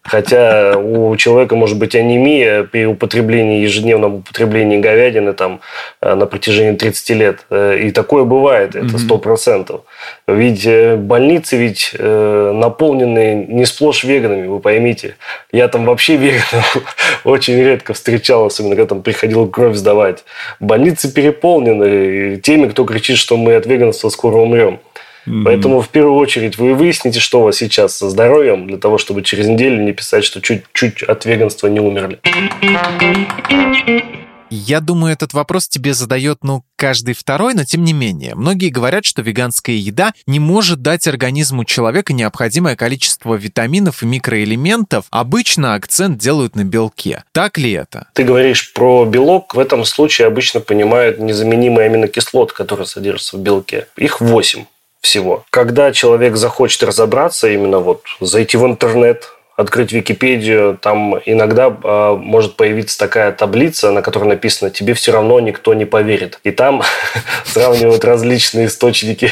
Хотя 0.05 0.77
у 0.77 1.17
человека 1.17 1.57
может 1.57 1.79
быть 1.79 1.95
анемия 1.95 2.65
при 2.65 2.85
употреблении, 2.85 3.63
ежедневном 3.63 4.17
употреблении 4.17 4.79
говядины 4.79 5.33
там, 5.33 5.61
э, 6.03 6.15
на 6.15 6.27
протяжении 6.27 6.77
30 6.77 7.11
лет. 7.15 7.47
Э, 7.49 7.79
и 7.79 7.91
такое 7.91 8.25
бывает, 8.25 8.77
это 8.77 8.99
сто 8.99 9.17
процентов. 9.17 9.81
Ведь 10.27 10.67
э, 10.67 10.97
больницы 10.97 11.57
ведь 11.57 11.95
наполнены 11.99 13.47
не 13.49 13.65
сплошь 13.65 14.05
веганами, 14.05 14.47
вы 14.47 14.61
поймите. 14.61 15.17
Я 15.53 15.69
там 15.69 15.87
вообще 15.87 16.17
веганов 16.19 17.23
очень 17.25 17.59
редко 17.59 17.95
встречал, 17.95 18.45
особенно 18.47 18.77
когда 18.77 18.89
там 18.89 19.03
приходил 19.03 19.49
кровь 19.49 19.75
сдавать. 19.75 20.25
Больницы 20.61 21.13
переполнены 21.13 22.37
теми, 22.43 22.69
кто 22.69 22.85
кричит, 22.85 23.17
что 23.17 23.39
мы 23.39 23.55
от 23.55 23.65
веганства 23.65 24.11
скоро 24.11 24.37
умрем. 24.37 24.81
Mm-hmm. 25.27 25.43
Поэтому 25.45 25.81
в 25.81 25.89
первую 25.89 26.17
очередь 26.17 26.59
вы 26.59 26.75
выясните, 26.75 27.21
что 27.21 27.41
у 27.41 27.45
вас 27.45 27.57
сейчас 27.57 27.97
со 27.97 28.11
здоровьем, 28.11 28.67
для 28.67 28.79
того, 28.79 28.99
чтобы 28.99 29.23
через 29.23 29.47
неделю 29.47 29.83
не 29.83 29.93
писать, 29.93 30.25
что 30.25 30.41
чуть-чуть 30.41 31.03
от 31.03 31.25
веганства 31.25 31.69
не 31.69 31.81
умерли. 31.81 32.21
Я 34.57 34.81
думаю, 34.81 35.13
этот 35.13 35.33
вопрос 35.33 35.67
тебе 35.67 35.95
задает, 35.95 36.39
ну, 36.43 36.63
каждый 36.77 37.15
второй, 37.15 37.55
но 37.55 37.65
тем 37.65 37.83
не 37.83 37.93
менее. 37.93 38.37
Многие 38.37 38.69
говорят, 38.69 39.05
что 39.05 39.21
веганская 39.21 39.75
еда 39.75 40.13
не 40.29 40.39
может 40.39 40.81
дать 40.81 41.09
организму 41.09 41.65
человека 41.65 42.13
необходимое 42.13 42.77
количество 42.77 43.35
витаминов 43.35 44.03
и 44.03 44.07
микроэлементов. 44.07 45.07
Обычно 45.11 45.75
акцент 45.75 46.19
делают 46.19 46.55
на 46.55 46.63
белке. 46.63 47.25
Так 47.33 47.59
ли 47.59 47.73
это? 47.73 48.07
Ты 48.13 48.23
говоришь 48.23 48.73
про 48.75 49.05
белок. 49.05 49.55
В 49.55 49.59
этом 49.59 49.85
случае 49.85 50.29
обычно 50.29 50.61
понимают 50.61 51.19
незаменимые 51.19 51.87
аминокислоты, 51.87 52.55
которые 52.55 52.87
содержатся 52.87 53.37
в 53.37 53.41
белке. 53.41 53.89
Их 53.97 54.21
8 54.21 54.67
всего. 55.05 55.45
Когда 55.51 55.93
человек 55.93 56.37
захочет 56.37 56.83
разобраться, 56.83 57.49
именно 57.49 57.79
вот 57.79 58.03
зайти 58.21 58.57
в 58.57 58.67
интернет, 58.67 59.31
открыть 59.57 59.93
Википедию, 59.93 60.77
там 60.81 61.17
иногда 61.25 61.67
э, 61.67 62.17
может 62.19 62.57
появиться 62.57 62.99
такая 62.99 63.31
таблица, 63.33 63.93
на 63.93 64.03
которой 64.03 64.25
написано 64.25 64.71
«Тебе 64.71 64.95
все 64.95 65.13
равно 65.13 65.39
никто 65.39 65.75
не 65.75 65.85
поверит». 65.85 66.41
И 66.43 66.51
там 66.51 66.83
сравнивают 67.45 68.05
различные 68.05 68.67
источники 68.67 69.31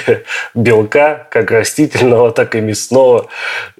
белка, 0.54 1.26
как 1.30 1.50
растительного, 1.50 2.30
так 2.30 2.54
и 2.54 2.60
мясного. 2.60 3.26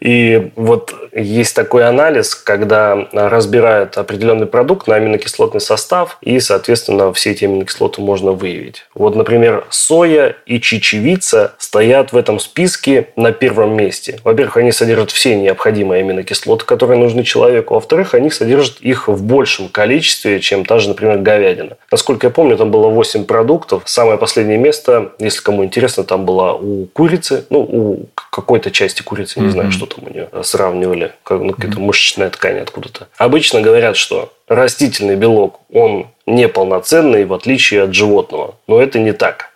И 0.00 0.50
вот 0.56 0.94
есть 1.12 1.54
такой 1.54 1.86
анализ, 1.86 2.34
когда 2.34 3.06
разбирают 3.12 3.96
определенный 3.96 4.46
продукт 4.46 4.88
на 4.88 4.96
аминокислотный 4.96 5.60
состав, 5.60 6.18
и, 6.20 6.40
соответственно, 6.40 7.12
все 7.12 7.30
эти 7.30 7.44
аминокислоты 7.44 8.00
можно 8.00 8.32
выявить. 8.32 8.86
Вот, 8.94 9.14
например, 9.14 9.64
соя 9.70 10.36
и 10.46 10.60
чечевица 10.60 11.54
стоят 11.58 12.12
в 12.12 12.16
этом 12.16 12.40
списке 12.40 13.08
на 13.14 13.30
первом 13.30 13.76
месте. 13.76 14.18
Во-первых, 14.24 14.56
они 14.56 14.72
содержат 14.72 15.12
все 15.12 15.36
необходимые 15.36 16.00
аминокислоты, 16.00 16.31
которые 16.64 16.98
нужны 16.98 17.24
человеку. 17.24 17.74
Во-вторых, 17.74 18.14
они 18.14 18.30
содержат 18.30 18.80
их 18.80 19.08
в 19.08 19.22
большем 19.22 19.68
количестве, 19.68 20.40
чем 20.40 20.64
та 20.64 20.78
же, 20.78 20.88
например, 20.88 21.18
говядина. 21.18 21.76
Насколько 21.90 22.28
я 22.28 22.30
помню, 22.30 22.56
там 22.56 22.70
было 22.70 22.88
8 22.88 23.24
продуктов. 23.24 23.82
Самое 23.86 24.18
последнее 24.18 24.58
место, 24.58 25.12
если 25.18 25.40
кому 25.40 25.64
интересно, 25.64 26.04
там 26.04 26.24
была 26.24 26.54
у 26.54 26.86
курицы, 26.86 27.44
ну, 27.50 27.60
у 27.60 28.06
какой-то 28.30 28.70
части 28.70 29.02
курицы, 29.02 29.40
не 29.40 29.46
mm-hmm. 29.46 29.50
знаю, 29.50 29.72
что 29.72 29.86
там 29.86 30.04
у 30.06 30.10
нее 30.10 30.28
сравнивали 30.42 31.12
как, 31.22 31.40
ну, 31.40 31.52
какая-то 31.52 31.80
мышечная 31.80 32.30
ткань 32.30 32.58
откуда-то. 32.58 33.08
Обычно 33.18 33.60
говорят, 33.60 33.96
что 33.96 34.32
растительный 34.48 35.16
белок, 35.16 35.60
он 35.72 36.08
неполноценный, 36.26 37.24
в 37.24 37.32
отличие 37.32 37.82
от 37.82 37.94
животного. 37.94 38.56
Но 38.66 38.80
это 38.80 38.98
не 38.98 39.12
так. 39.12 39.50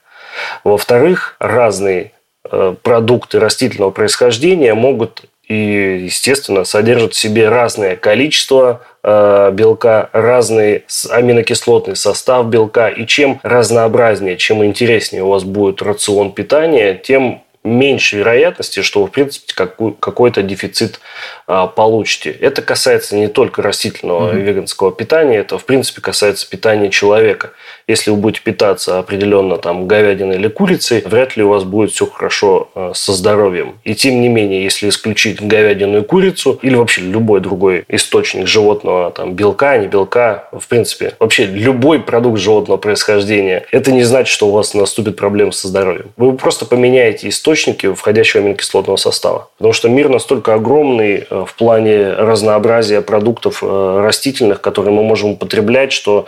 Во-вторых, 0.65 1.37
разные 1.39 2.13
э, 2.51 2.75
продукты 2.83 3.39
растительного 3.39 3.91
происхождения 3.91 4.75
могут 4.75 5.25
и, 5.49 6.03
естественно, 6.05 6.65
содержат 6.65 7.15
в 7.15 7.19
себе 7.19 7.49
разное 7.49 7.95
количество 7.95 8.83
э, 9.05 9.51
белка, 9.53 10.11
разный 10.13 10.85
аминокислотный 11.09 11.95
состав 11.95 12.47
белка. 12.47 12.89
И 12.89 13.07
чем 13.07 13.39
разнообразнее, 13.43 14.37
чем 14.37 14.65
интереснее 14.65 15.23
у 15.23 15.29
вас 15.29 15.45
будет 15.45 15.83
рацион 15.83 16.33
питания, 16.33 16.95
тем 16.95 17.43
меньше 17.67 18.17
вероятности, 18.17 18.81
что 18.81 19.03
вы, 19.03 19.09
в 19.09 19.11
принципе, 19.11 19.53
какой-то 19.55 20.43
дефицит 20.43 21.01
а, 21.47 21.67
получите. 21.67 22.31
Это 22.31 22.63
касается 22.63 23.17
не 23.17 23.29
только 23.29 23.61
растительного 23.61 24.33
mm-hmm. 24.33 24.41
веганского 24.41 24.93
питания, 24.93 25.39
это, 25.39 25.59
в 25.59 25.65
принципе, 25.65 26.01
касается 26.01 26.49
питания 26.49 26.91
человека. 26.91 27.51
Если 27.89 28.11
вы 28.11 28.17
будете 28.17 28.43
питаться 28.43 28.99
определенно 28.99 29.57
там 29.57 29.87
говядиной 29.87 30.37
или 30.37 30.49
курицей, 30.49 31.03
вряд 31.07 31.37
ли 31.37 31.43
у 31.43 31.49
вас 31.49 31.65
будет 31.65 31.93
все 31.93 32.07
хорошо 32.07 32.69
а, 32.75 32.93
со 32.95 33.13
здоровьем. 33.13 33.79
И 33.85 33.95
тем 33.95 34.21
не 34.21 34.29
менее, 34.29 34.63
если 34.65 34.89
исключить 34.89 35.41
говядину 35.41 35.99
и 35.99 36.03
курицу, 36.03 36.59
или 36.63 36.75
вообще 36.75 37.03
любой 37.03 37.41
другой 37.41 37.85
источник 37.89 38.47
животного 38.47 39.11
там, 39.11 39.35
белка, 39.35 39.77
не 39.79 39.87
белка, 39.87 40.49
в 40.53 40.67
принципе, 40.69 41.15
вообще 41.19 41.47
любой 41.47 42.01
продукт 42.01 42.41
животного 42.41 42.79
происхождения, 42.79 43.65
это 43.71 43.93
не 43.93 44.03
значит, 44.03 44.33
что 44.33 44.49
у 44.49 44.51
вас 44.51 44.75
наступит 44.75 45.17
проблема 45.17 45.53
со 45.53 45.69
здоровьем. 45.69 46.11
Вы 46.17 46.37
просто 46.37 46.67
поменяете 46.67 47.29
источник 47.29 47.57
источники 47.57 47.93
входящего 47.93 48.43
аминокислотного 48.43 48.97
состава. 48.97 49.49
Потому 49.57 49.73
что 49.73 49.89
мир 49.89 50.09
настолько 50.09 50.55
огромный 50.55 51.27
э, 51.29 51.45
в 51.47 51.55
плане 51.55 52.13
разнообразия 52.13 53.01
продуктов 53.01 53.63
э, 53.63 54.01
растительных, 54.03 54.61
которые 54.61 54.93
мы 54.93 55.03
можем 55.03 55.31
употреблять, 55.31 55.93
что 55.93 56.27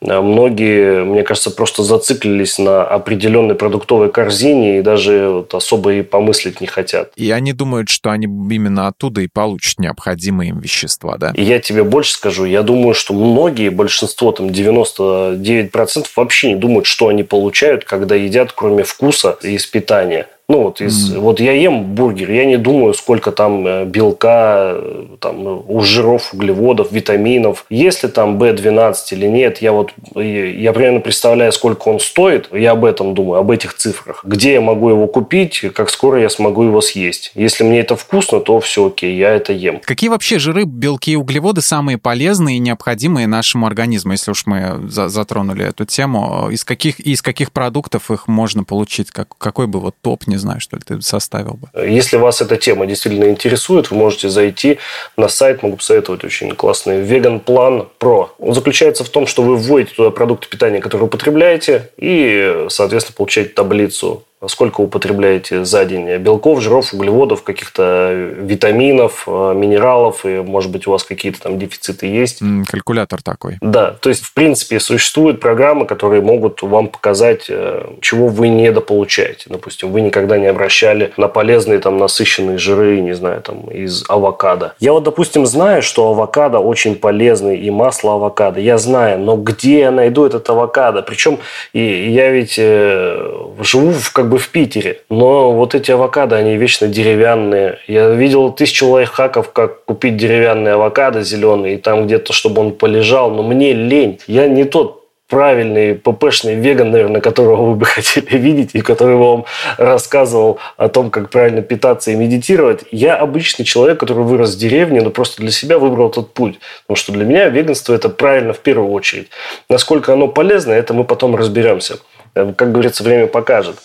э, 0.00 0.20
многие, 0.20 0.99
мне 1.04 1.22
кажется, 1.22 1.50
просто 1.50 1.82
зациклились 1.82 2.58
на 2.58 2.82
определенной 2.82 3.54
продуктовой 3.54 4.10
корзине 4.10 4.78
и 4.78 4.82
даже 4.82 5.28
вот 5.28 5.54
особо 5.54 5.94
и 5.94 6.02
помыслить 6.02 6.60
не 6.60 6.66
хотят. 6.66 7.12
И 7.16 7.30
они 7.30 7.52
думают, 7.52 7.88
что 7.88 8.10
они 8.10 8.26
именно 8.26 8.86
оттуда 8.86 9.20
и 9.20 9.28
получат 9.28 9.78
необходимые 9.78 10.50
им 10.50 10.60
вещества, 10.60 11.16
да? 11.18 11.32
И 11.34 11.42
я 11.42 11.58
тебе 11.60 11.84
больше 11.84 12.12
скажу, 12.12 12.44
я 12.44 12.62
думаю, 12.62 12.94
что 12.94 13.14
многие, 13.14 13.68
большинство, 13.68 14.32
там 14.32 14.48
99% 14.48 16.06
вообще 16.16 16.48
не 16.48 16.56
думают, 16.56 16.86
что 16.86 17.08
они 17.08 17.22
получают, 17.22 17.84
когда 17.84 18.14
едят, 18.14 18.52
кроме 18.52 18.84
вкуса 18.84 19.38
и 19.42 19.56
испытания. 19.56 20.26
Ну, 20.50 20.64
вот, 20.64 20.80
из, 20.80 21.14
mm. 21.14 21.20
вот 21.20 21.38
я 21.38 21.52
ем 21.52 21.94
бургер, 21.94 22.28
я 22.28 22.44
не 22.44 22.56
думаю, 22.56 22.92
сколько 22.92 23.30
там 23.30 23.64
э, 23.64 23.84
белка, 23.84 24.72
э, 24.74 25.06
там, 25.20 25.46
у 25.46 25.80
жиров, 25.82 26.34
углеводов, 26.34 26.90
витаминов. 26.90 27.66
Есть 27.70 28.02
ли 28.02 28.08
там 28.08 28.36
B12 28.36 28.94
или 29.12 29.26
нет, 29.26 29.62
я 29.62 29.70
вот 29.70 29.92
я 30.16 30.72
примерно 30.72 30.98
представляю, 30.98 31.52
сколько 31.52 31.86
он 31.86 32.00
стоит. 32.00 32.48
Я 32.52 32.72
об 32.72 32.84
этом 32.84 33.14
думаю, 33.14 33.38
об 33.38 33.52
этих 33.52 33.74
цифрах. 33.74 34.24
Где 34.24 34.54
я 34.54 34.60
могу 34.60 34.88
его 34.88 35.06
купить, 35.06 35.60
как 35.72 35.88
скоро 35.88 36.20
я 36.20 36.28
смогу 36.28 36.64
его 36.64 36.80
съесть. 36.80 37.30
Если 37.36 37.62
мне 37.62 37.78
это 37.78 37.94
вкусно, 37.94 38.40
то 38.40 38.58
все 38.58 38.88
окей, 38.88 39.16
я 39.16 39.30
это 39.30 39.52
ем. 39.52 39.80
Какие 39.84 40.10
вообще 40.10 40.40
жиры, 40.40 40.64
белки 40.64 41.12
и 41.12 41.16
углеводы 41.16 41.62
самые 41.62 41.96
полезные 41.96 42.56
и 42.56 42.58
необходимые 42.58 43.28
нашему 43.28 43.68
организму, 43.68 44.12
если 44.12 44.32
уж 44.32 44.46
мы 44.46 44.80
затронули 44.88 45.64
эту 45.64 45.84
тему? 45.84 46.48
Из 46.50 46.64
каких, 46.64 46.98
из 46.98 47.22
каких 47.22 47.52
продуктов 47.52 48.10
их 48.10 48.26
можно 48.26 48.64
получить? 48.64 49.12
Как, 49.12 49.28
какой 49.38 49.68
бы 49.68 49.78
вот 49.78 49.94
топ, 50.02 50.26
не 50.26 50.39
знаю, 50.40 50.60
что 50.60 50.76
ли, 50.76 50.82
ты 50.84 51.00
составил 51.00 51.54
бы? 51.54 51.68
Если 51.86 52.16
вас 52.16 52.40
эта 52.40 52.56
тема 52.56 52.86
действительно 52.86 53.30
интересует, 53.30 53.90
вы 53.90 53.96
можете 53.96 54.28
зайти 54.28 54.78
на 55.16 55.28
сайт, 55.28 55.62
могу 55.62 55.76
посоветовать 55.76 56.24
очень 56.24 56.54
классный 56.56 57.02
Vegan 57.02 57.42
Plan 57.42 57.86
Pro. 57.98 58.28
Он 58.38 58.54
заключается 58.54 59.04
в 59.04 59.08
том, 59.08 59.26
что 59.26 59.42
вы 59.42 59.56
вводите 59.56 59.94
туда 59.94 60.10
продукты 60.10 60.48
питания, 60.48 60.80
которые 60.80 61.06
употребляете, 61.06 61.90
и, 61.96 62.66
соответственно, 62.68 63.16
получаете 63.16 63.50
таблицу 63.50 64.24
сколько 64.48 64.80
употребляете 64.80 65.64
за 65.64 65.84
день 65.84 66.16
белков, 66.18 66.60
жиров, 66.60 66.94
углеводов, 66.94 67.42
каких-то 67.42 68.12
витаминов, 68.12 69.24
э, 69.26 69.52
минералов, 69.54 70.24
и, 70.24 70.40
может 70.40 70.70
быть, 70.70 70.86
у 70.86 70.92
вас 70.92 71.04
какие-то 71.04 71.40
там 71.40 71.58
дефициты 71.58 72.06
есть. 72.06 72.40
Калькулятор 72.66 73.22
такой. 73.22 73.58
Да, 73.60 73.92
то 73.92 74.08
есть, 74.08 74.24
в 74.24 74.32
принципе, 74.32 74.80
существуют 74.80 75.40
программы, 75.40 75.86
которые 75.86 76.22
могут 76.22 76.62
вам 76.62 76.88
показать, 76.88 77.46
э, 77.48 77.86
чего 78.00 78.28
вы 78.28 78.48
недополучаете. 78.48 79.44
Допустим, 79.48 79.92
вы 79.92 80.00
никогда 80.00 80.38
не 80.38 80.46
обращали 80.46 81.12
на 81.16 81.28
полезные 81.28 81.78
там 81.78 81.98
насыщенные 81.98 82.56
жиры, 82.56 83.00
не 83.00 83.12
знаю, 83.12 83.42
там 83.42 83.70
из 83.70 84.04
авокадо. 84.08 84.74
Я 84.80 84.92
вот, 84.92 85.04
допустим, 85.04 85.44
знаю, 85.44 85.82
что 85.82 86.08
авокадо 86.08 86.60
очень 86.60 86.96
полезный 86.96 87.58
и 87.58 87.70
масло 87.70 88.14
авокадо. 88.14 88.60
Я 88.60 88.78
знаю, 88.78 89.18
но 89.18 89.36
где 89.36 89.80
я 89.80 89.90
найду 89.90 90.24
этот 90.24 90.48
авокадо? 90.48 91.02
Причем 91.02 91.38
и 91.72 92.10
я 92.10 92.30
ведь 92.30 92.54
э, 92.58 93.32
живу 93.60 93.90
в 93.92 94.12
как 94.12 94.29
бы 94.30 94.38
в 94.38 94.48
Питере. 94.48 95.02
Но 95.10 95.52
вот 95.52 95.74
эти 95.74 95.90
авокадо, 95.90 96.36
они 96.36 96.56
вечно 96.56 96.88
деревянные. 96.88 97.78
Я 97.86 98.08
видел 98.10 98.52
тысячу 98.52 98.88
лайфхаков, 98.88 99.52
как 99.52 99.84
купить 99.84 100.16
деревянный 100.16 100.72
авокадо 100.72 101.22
зеленый, 101.22 101.74
и 101.74 101.76
там 101.76 102.06
где-то, 102.06 102.32
чтобы 102.32 102.62
он 102.62 102.72
полежал. 102.72 103.30
Но 103.30 103.42
мне 103.42 103.74
лень. 103.74 104.20
Я 104.26 104.46
не 104.46 104.64
тот 104.64 105.00
правильный 105.30 105.94
ППшный 105.94 106.56
веган, 106.56 106.90
наверное, 106.90 107.20
которого 107.20 107.70
вы 107.70 107.74
бы 107.76 107.86
хотели 107.86 108.36
видеть 108.36 108.70
и 108.74 108.80
который 108.80 109.16
вам 109.16 109.46
рассказывал 109.78 110.58
о 110.76 110.88
том, 110.88 111.10
как 111.10 111.30
правильно 111.30 111.62
питаться 111.62 112.10
и 112.10 112.16
медитировать. 112.16 112.84
Я 112.90 113.16
обычный 113.16 113.64
человек, 113.64 114.00
который 114.00 114.24
вырос 114.24 114.54
в 114.54 114.58
деревне, 114.58 115.00
но 115.00 115.10
просто 115.10 115.40
для 115.40 115.50
себя 115.50 115.78
выбрал 115.78 116.10
этот 116.10 116.34
путь. 116.34 116.58
Потому 116.86 116.96
что 116.96 117.12
для 117.12 117.24
меня 117.24 117.48
веганство– 117.48 117.92
это 117.94 118.08
правильно 118.08 118.52
в 118.52 118.58
первую 118.58 118.90
очередь. 118.90 119.28
Насколько 119.68 120.12
оно 120.12 120.28
полезно, 120.28 120.72
это 120.72 120.92
мы 120.92 121.04
потом 121.04 121.36
разберемся. 121.36 121.98
Э, 122.34 122.52
как 122.56 122.72
говорится, 122.72 123.02
время 123.02 123.26
покажет. 123.26 123.76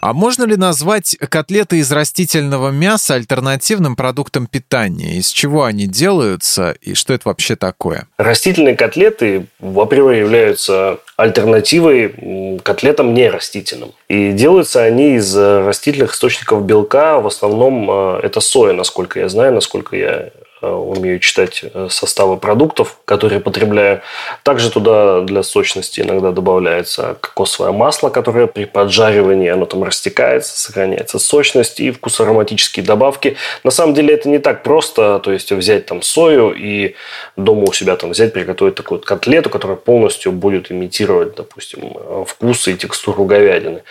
А 0.00 0.14
можно 0.14 0.44
ли 0.44 0.56
назвать 0.56 1.16
котлеты 1.28 1.76
из 1.78 1.92
растительного 1.92 2.70
мяса 2.70 3.14
альтернативным 3.14 3.96
продуктом 3.96 4.46
питания? 4.46 5.18
Из 5.18 5.28
чего 5.28 5.64
они 5.64 5.86
делаются 5.86 6.74
и 6.80 6.94
что 6.94 7.12
это 7.12 7.28
вообще 7.28 7.54
такое? 7.54 8.08
Растительные 8.16 8.76
котлеты 8.76 9.46
априори 9.60 10.16
являются 10.16 11.00
альтернативой 11.16 12.58
котлетам 12.62 13.12
нерастительным. 13.12 13.92
И 14.08 14.32
делаются 14.32 14.82
они 14.82 15.16
из 15.16 15.36
растительных 15.36 16.14
источников 16.14 16.64
белка. 16.64 17.20
В 17.20 17.26
основном 17.26 17.90
э, 17.90 18.20
это 18.22 18.40
соя, 18.40 18.72
насколько 18.72 19.20
я 19.20 19.28
знаю, 19.28 19.52
насколько 19.52 19.96
я 19.96 20.30
Э, 20.40 20.49
умею 20.68 21.18
читать 21.20 21.62
э, 21.62 21.88
составы 21.90 22.36
продуктов, 22.36 22.98
которые 23.04 23.40
потребляю. 23.40 24.02
Также 24.42 24.70
туда 24.70 25.20
для 25.22 25.42
сочности 25.42 26.00
иногда 26.00 26.32
добавляется 26.32 27.16
кокосовое 27.20 27.72
масло, 27.72 28.10
которое 28.10 28.46
при 28.46 28.64
поджаривании 28.64 29.48
оно 29.48 29.66
там 29.66 29.84
растекается, 29.84 30.58
сохраняется 30.58 31.18
сочность 31.18 31.80
и 31.80 31.90
вкус 31.90 32.20
ароматические 32.20 32.84
добавки. 32.84 33.36
На 33.64 33.70
самом 33.70 33.94
деле 33.94 34.14
это 34.14 34.28
не 34.28 34.38
так 34.38 34.62
просто, 34.62 35.18
то 35.20 35.32
есть 35.32 35.52
взять 35.52 35.86
там 35.86 36.02
сою 36.02 36.52
и 36.52 36.94
дома 37.36 37.64
у 37.68 37.72
себя 37.72 37.96
там 37.96 38.10
взять, 38.10 38.32
приготовить 38.32 38.74
такую 38.74 39.00
котлету, 39.00 39.50
которая 39.50 39.76
полностью 39.76 40.32
будет 40.32 40.70
имитировать, 40.70 41.34
допустим, 41.34 41.92
вкус 42.26 42.68
и 42.68 42.74
текстуру 42.76 43.24
говядины. 43.24 43.82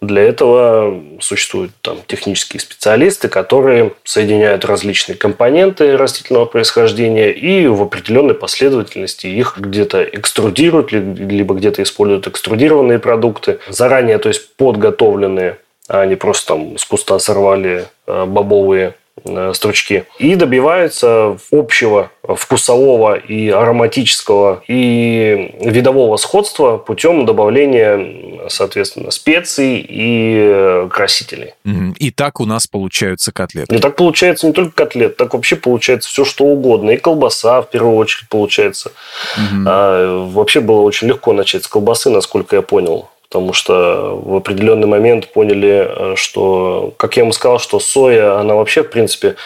Для 0.00 0.22
этого 0.22 1.02
существуют 1.20 1.72
там 1.82 1.98
технические 2.06 2.60
специалисты, 2.60 3.28
которые 3.28 3.92
соединяют 4.04 4.64
различные 4.64 5.16
компоненты 5.16 5.96
растительного 5.96 6.15
растительного 6.16 6.46
происхождения 6.46 7.30
и 7.30 7.66
в 7.66 7.82
определенной 7.82 8.34
последовательности 8.34 9.26
их 9.26 9.58
где-то 9.58 10.02
экструдируют, 10.02 10.92
либо 10.92 11.54
где-то 11.54 11.82
используют 11.82 12.26
экструдированные 12.26 12.98
продукты, 12.98 13.58
заранее, 13.68 14.18
то 14.18 14.28
есть 14.28 14.56
подготовленные, 14.56 15.58
а 15.88 16.06
не 16.06 16.16
просто 16.16 16.54
там 16.54 16.78
с 16.78 16.84
куста 16.84 17.18
сорвали 17.18 17.86
э, 18.06 18.24
бобовые 18.24 18.94
стручки. 19.54 20.04
И 20.18 20.34
добиваются 20.34 21.38
общего 21.50 22.10
вкусового 22.22 23.16
и 23.16 23.48
ароматического 23.50 24.62
и 24.66 25.54
видового 25.60 26.16
сходства 26.16 26.76
путем 26.76 27.24
добавления, 27.26 28.48
соответственно, 28.48 29.10
специй 29.10 29.84
и 29.88 30.88
красителей. 30.90 31.54
И 31.98 32.10
так 32.10 32.40
у 32.40 32.46
нас 32.46 32.66
получаются 32.66 33.32
котлеты. 33.32 33.74
И 33.74 33.78
так 33.78 33.96
получается 33.96 34.46
не 34.46 34.52
только 34.52 34.72
котлет, 34.72 35.16
так 35.16 35.34
вообще 35.34 35.56
получается 35.56 36.08
все, 36.08 36.24
что 36.24 36.44
угодно. 36.44 36.90
И 36.90 36.96
колбаса, 36.96 37.62
в 37.62 37.70
первую 37.70 37.96
очередь, 37.96 38.28
получается. 38.28 38.92
Угу. 39.36 39.64
А, 39.66 40.26
вообще 40.26 40.60
было 40.60 40.80
очень 40.80 41.08
легко 41.08 41.32
начать 41.32 41.64
с 41.64 41.68
колбасы, 41.68 42.10
насколько 42.10 42.56
я 42.56 42.62
понял 42.62 43.08
потому 43.28 43.52
что 43.52 44.20
в 44.24 44.36
определенный 44.36 44.86
момент 44.86 45.32
поняли, 45.32 45.88
э, 45.88 46.14
что, 46.16 46.94
как 46.96 47.16
я 47.16 47.22
ему 47.22 47.32
сказал, 47.32 47.58
что 47.58 47.80
соя, 47.80 48.38
она 48.38 48.54
вообще, 48.54 48.82
в 48.82 48.90
принципе, 48.90 49.36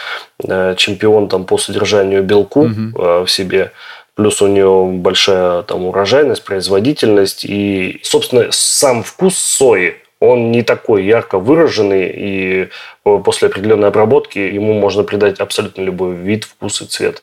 э, 0.43 0.75
чемпион 0.77 1.29
там, 1.29 1.45
по 1.45 1.59
содержанию 1.59 2.23
белку 2.23 2.65
угу. 2.65 3.25
в 3.25 3.27
себе. 3.29 3.73
Плюс 4.15 4.43
у 4.43 4.49
нее 4.49 4.87
большая 4.99 5.63
там 5.63 5.87
урожайность, 5.87 6.45
производительность. 6.45 7.45
И, 7.45 8.01
собственно, 8.03 8.49
сам 8.51 9.03
вкус 9.03 9.37
сои, 9.39 9.95
он 10.21 10.51
не 10.51 10.63
такой 10.63 11.05
ярко 11.05 11.39
выраженный, 11.39 12.13
и 12.15 12.69
после 13.03 13.49
определенной 13.49 13.89
обработки 13.89 14.39
ему 14.39 14.75
можно 14.75 15.03
придать 15.03 15.41
абсолютно 15.41 15.81
любой 15.83 16.15
вид, 16.15 16.45
вкус 16.45 16.83
и 16.83 16.87
цвет. 16.87 17.23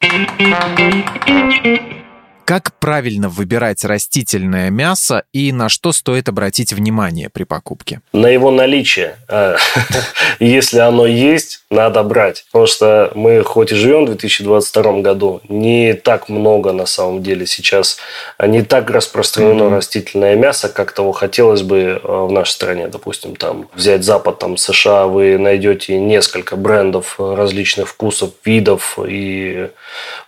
Как 2.48 2.72
правильно 2.80 3.28
выбирать 3.28 3.84
растительное 3.84 4.70
мясо 4.70 5.26
и 5.34 5.52
на 5.52 5.68
что 5.68 5.92
стоит 5.92 6.30
обратить 6.30 6.72
внимание 6.72 7.28
при 7.30 7.44
покупке? 7.44 8.00
На 8.14 8.28
его 8.28 8.52
наличие. 8.52 9.18
А, 9.28 9.58
если 10.40 10.80
оно 10.80 11.06
есть, 11.06 11.66
надо 11.70 12.02
брать. 12.04 12.46
Потому 12.54 12.68
что 12.68 13.12
мы 13.16 13.44
хоть 13.44 13.74
и 13.74 13.76
живем 13.76 14.06
в 14.06 14.08
2022 14.08 15.02
году, 15.02 15.42
не 15.50 15.94
так 15.94 16.30
много 16.30 16.72
на 16.72 16.86
самом 16.86 17.22
деле 17.22 17.46
сейчас, 17.46 17.98
не 18.42 18.62
так 18.62 18.90
распространено 18.92 19.64
mm-hmm. 19.64 19.76
растительное 19.76 20.36
мясо, 20.38 20.70
как 20.70 20.94
того 20.94 21.12
хотелось 21.12 21.64
бы 21.64 22.00
а, 22.02 22.28
в 22.28 22.32
нашей 22.32 22.52
стране. 22.52 22.88
Допустим, 22.88 23.36
там 23.36 23.68
взять 23.74 24.06
Запад, 24.06 24.40
там 24.40 24.56
США, 24.56 25.08
вы 25.08 25.38
найдете 25.38 26.00
несколько 26.00 26.56
брендов 26.56 27.20
различных 27.20 27.90
вкусов, 27.90 28.32
видов 28.46 28.98
и 29.06 29.70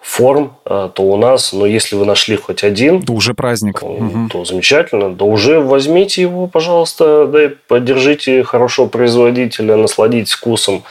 форм, 0.02 0.58
а, 0.66 0.90
то 0.90 1.04
у 1.04 1.16
нас, 1.16 1.54
но 1.54 1.66
если 1.66 1.96
вы 1.96 2.09
нашли 2.10 2.36
хоть 2.36 2.64
один, 2.64 3.02
то 3.02 3.14
уже 3.14 3.34
праздник, 3.34 3.80
то 4.32 4.46
замечательно, 4.46 5.10
да 5.14 5.26
уже 5.26 5.60
возьмите 5.60 6.22
его, 6.22 6.48
пожалуйста, 6.48 7.28
да 7.28 7.46
и 7.46 7.48
поддержите 7.68 8.44
хорошего 8.44 8.88
производителя, 8.88 9.76
насладитесь 9.76 10.34
вкусом. 10.34 10.84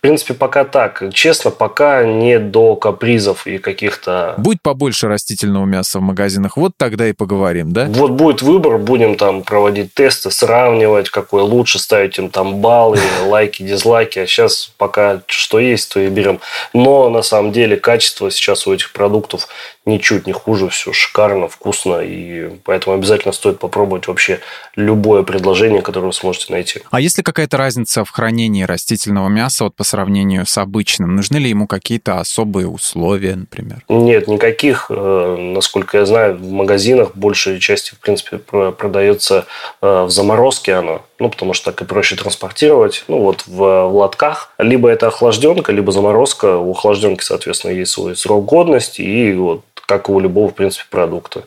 В 0.00 0.02
принципе, 0.02 0.32
пока 0.32 0.64
так. 0.64 1.02
Честно, 1.12 1.50
пока 1.50 2.04
не 2.06 2.38
до 2.38 2.74
капризов 2.74 3.46
и 3.46 3.58
каких-то... 3.58 4.34
Будь 4.38 4.62
побольше 4.62 5.08
растительного 5.08 5.66
мяса 5.66 5.98
в 5.98 6.00
магазинах, 6.00 6.56
вот 6.56 6.72
тогда 6.78 7.06
и 7.06 7.12
поговорим, 7.12 7.74
да? 7.74 7.84
Вот 7.84 8.12
будет 8.12 8.40
выбор, 8.40 8.78
будем 8.78 9.16
там 9.16 9.42
проводить 9.42 9.92
тесты, 9.92 10.30
сравнивать, 10.30 11.10
какой 11.10 11.42
лучше, 11.42 11.78
ставить 11.78 12.16
им 12.16 12.30
там 12.30 12.62
баллы, 12.62 12.98
лайки, 13.26 13.62
дизлайки. 13.62 14.20
А 14.20 14.26
сейчас 14.26 14.72
пока 14.78 15.20
что 15.26 15.60
есть, 15.60 15.92
то 15.92 16.00
и 16.00 16.08
берем. 16.08 16.40
Но 16.72 17.10
на 17.10 17.20
самом 17.20 17.52
деле 17.52 17.76
качество 17.76 18.30
сейчас 18.30 18.66
у 18.66 18.72
этих 18.72 18.94
продуктов 18.94 19.48
ничуть 19.86 20.26
не 20.26 20.32
хуже, 20.32 20.68
все 20.68 20.92
шикарно, 20.92 21.48
вкусно, 21.48 22.00
и 22.00 22.50
поэтому 22.64 22.96
обязательно 22.96 23.32
стоит 23.32 23.58
попробовать 23.58 24.06
вообще 24.08 24.40
любое 24.76 25.22
предложение, 25.22 25.82
которое 25.82 26.06
вы 26.06 26.12
сможете 26.12 26.52
найти. 26.52 26.82
А 26.90 27.00
есть 27.00 27.18
ли 27.18 27.24
какая-то 27.24 27.56
разница 27.56 28.04
в 28.04 28.10
хранении 28.10 28.62
растительного 28.62 29.28
мяса 29.28 29.64
вот 29.64 29.74
по 29.74 29.84
сравнению 29.90 30.46
с 30.46 30.56
обычным? 30.56 31.16
Нужны 31.16 31.36
ли 31.36 31.50
ему 31.50 31.66
какие-то 31.66 32.18
особые 32.18 32.68
условия, 32.68 33.36
например? 33.36 33.84
Нет, 33.88 34.28
никаких. 34.28 34.86
Э, 34.88 35.36
насколько 35.38 35.98
я 35.98 36.06
знаю, 36.06 36.36
в 36.36 36.50
магазинах 36.50 37.14
большей 37.14 37.58
части, 37.60 37.94
в 37.94 37.98
принципе, 37.98 38.38
продается 38.38 39.46
э, 39.82 40.04
в 40.04 40.10
заморозке 40.10 40.74
оно, 40.74 41.02
ну, 41.18 41.28
потому 41.28 41.52
что 41.52 41.70
так 41.72 41.82
и 41.82 41.84
проще 41.84 42.16
транспортировать, 42.16 43.04
ну, 43.08 43.18
вот 43.18 43.44
в, 43.46 43.56
в 43.56 43.94
лотках. 43.94 44.52
Либо 44.58 44.88
это 44.88 45.08
охлажденка, 45.08 45.72
либо 45.72 45.92
заморозка. 45.92 46.56
У 46.56 46.70
охлажденки, 46.72 47.22
соответственно, 47.22 47.72
есть 47.72 47.92
свой 47.92 48.16
срок 48.16 48.46
годности, 48.46 49.02
и 49.02 49.34
вот 49.34 49.62
как 49.74 50.08
и 50.08 50.12
у 50.12 50.20
любого, 50.20 50.50
в 50.50 50.54
принципе, 50.54 50.84
продукта. 50.88 51.44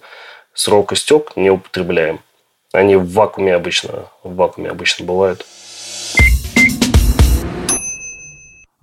Срок 0.53 0.91
истек, 0.93 1.31
не 1.35 1.49
употребляем. 1.49 2.19
Они 2.73 2.95
в 2.95 3.09
вакууме 3.13 3.55
обычно, 3.55 4.07
в 4.23 4.35
вакууме 4.35 4.69
обычно 4.69 5.05
бывают. 5.05 5.45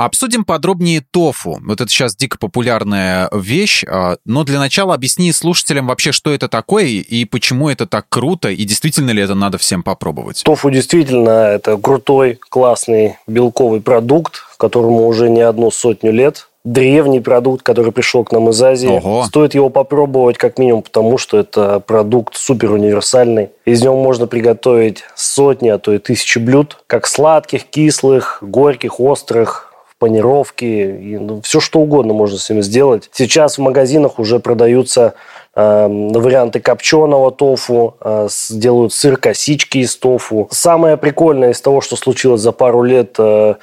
Обсудим 0.00 0.46
подробнее 0.46 1.02
тофу. 1.10 1.58
Вот 1.62 1.82
это 1.82 1.90
сейчас 1.90 2.16
дико 2.16 2.38
популярная 2.38 3.28
вещь, 3.34 3.84
а, 3.86 4.16
но 4.24 4.44
для 4.44 4.58
начала 4.58 4.94
объясни 4.94 5.30
слушателям 5.30 5.88
вообще, 5.88 6.10
что 6.10 6.32
это 6.32 6.48
такое 6.48 6.86
и 6.86 7.26
почему 7.26 7.68
это 7.68 7.86
так 7.86 8.06
круто, 8.08 8.48
и 8.48 8.64
действительно 8.64 9.10
ли 9.10 9.22
это 9.22 9.34
надо 9.34 9.58
всем 9.58 9.82
попробовать. 9.82 10.42
Тофу 10.42 10.70
действительно 10.70 11.28
это 11.28 11.76
крутой, 11.76 12.38
классный 12.48 13.18
белковый 13.26 13.82
продукт, 13.82 14.42
которому 14.56 15.06
уже 15.06 15.28
не 15.28 15.42
одну 15.42 15.70
сотню 15.70 16.12
лет 16.12 16.46
древний 16.64 17.20
продукт, 17.20 17.62
который 17.62 17.92
пришел 17.92 18.24
к 18.24 18.32
нам 18.32 18.48
из 18.50 18.62
Азии. 18.62 18.88
Ого. 18.88 19.24
Стоит 19.24 19.54
его 19.54 19.68
попробовать 19.68 20.38
как 20.38 20.58
минимум, 20.58 20.82
потому 20.82 21.18
что 21.18 21.38
это 21.38 21.80
продукт 21.80 22.36
супер 22.36 22.72
универсальный. 22.72 23.50
Из 23.66 23.82
него 23.82 24.02
можно 24.02 24.26
приготовить 24.26 25.04
сотни, 25.14 25.68
а 25.68 25.78
то 25.78 25.92
и 25.92 25.98
тысячи 25.98 26.38
блюд, 26.38 26.78
как 26.86 27.06
сладких, 27.06 27.64
кислых, 27.64 28.38
горьких, 28.42 29.00
острых, 29.00 29.69
панировки, 30.00 30.64
и, 30.64 31.18
ну, 31.18 31.42
все 31.42 31.60
что 31.60 31.78
угодно 31.78 32.14
можно 32.14 32.38
с 32.38 32.48
ним 32.48 32.62
сделать. 32.62 33.10
Сейчас 33.12 33.58
в 33.58 33.60
магазинах 33.60 34.18
уже 34.18 34.40
продаются 34.40 35.12
э, 35.54 35.86
варианты 35.88 36.58
копченого 36.58 37.30
тофу, 37.30 37.96
э, 38.00 38.28
делают 38.48 38.94
сыр 38.94 39.18
косички 39.18 39.76
из 39.78 39.94
тофу. 39.96 40.48
Самое 40.50 40.96
прикольное 40.96 41.50
из 41.50 41.60
того, 41.60 41.82
что 41.82 41.96
случилось 41.96 42.40
за 42.40 42.52
пару 42.52 42.82
лет 42.82 43.16
э, 43.18 43.56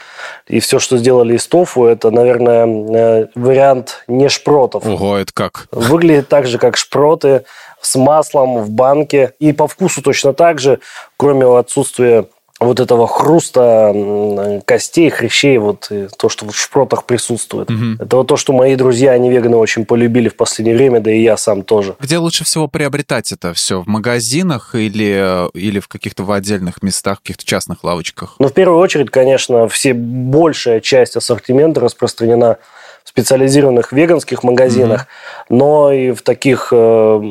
и 0.47 0.60
все, 0.60 0.78
что 0.78 1.00
сделали 1.00 1.36
из 1.36 1.47
тофу, 1.47 1.86
это, 1.86 2.12
наверное, 2.12 2.67
э, 2.67 3.28
вариант 3.34 4.04
не 4.08 4.30
шпротов. 4.30 4.86
Ого, 4.86 5.17
это 5.17 5.34
как? 5.34 5.67
Выглядит 5.71 6.30
так 6.30 6.45
же, 6.45 6.60
как 6.60 6.78
шпроты, 6.78 7.45
с 7.82 7.95
маслом 7.95 8.60
в 8.60 8.69
банке. 8.69 9.34
И 9.39 9.54
по 9.54 9.67
вкусу 9.67 10.04
точно 10.04 10.34
так 10.34 10.60
же, 10.60 10.80
кроме 11.17 11.45
отсутствия 11.58 12.26
вот 12.60 12.80
этого 12.80 13.08
хруста 13.08 14.62
костей, 14.65 15.10
хрящей, 15.10 15.58
вот 15.58 15.91
то, 16.17 16.30
что 16.30 16.48
в 16.48 16.56
шпротах 16.56 17.06
присутствует. 17.06 17.70
Угу. 17.70 18.04
Это 18.04 18.17
вот 18.17 18.28
то, 18.28 18.38
что 18.38 18.54
мои 18.54 18.76
друзья, 18.76 19.12
они 19.12 19.30
веганы, 19.30 19.58
очень 19.58 19.86
полюбили 19.86 20.30
в 20.30 20.36
последнее 20.36 20.76
время, 20.76 21.00
да 21.00 21.12
и 21.12 21.22
я 21.22 21.38
сам 21.38 21.62
тоже. 21.62 21.96
Где 22.00 22.17
лучше 22.17 22.43
всего 22.43 22.67
приобретать 22.67 23.32
это 23.32 23.54
все? 23.54 23.82
В 23.82 23.88
магазинах 23.88 24.74
или, 24.74 25.50
или 25.56 25.80
в 25.80 25.88
каких-то 25.88 26.24
в 26.24 26.32
отдельных 26.32 26.82
местах, 26.82 27.20
в 27.20 27.22
каких-то 27.22 27.46
частных 27.46 27.84
лавочках? 27.84 28.36
Ну, 28.39 28.48
в 28.48 28.54
первую 28.54 28.80
очередь, 28.80 29.12
конечно, 29.12 29.67
все 29.67 29.93
большая 29.93 30.80
часть 30.80 31.15
ассортимента 31.15 31.80
распространена 31.80 32.58
в 33.04 33.10
специализированных 33.10 33.93
веганских 33.93 34.43
магазинах, 34.43 35.08
угу. 35.48 35.58
но 35.58 35.91
и 35.91 36.12
в 36.12 36.24
таких 36.24 36.70
э, 36.72 37.22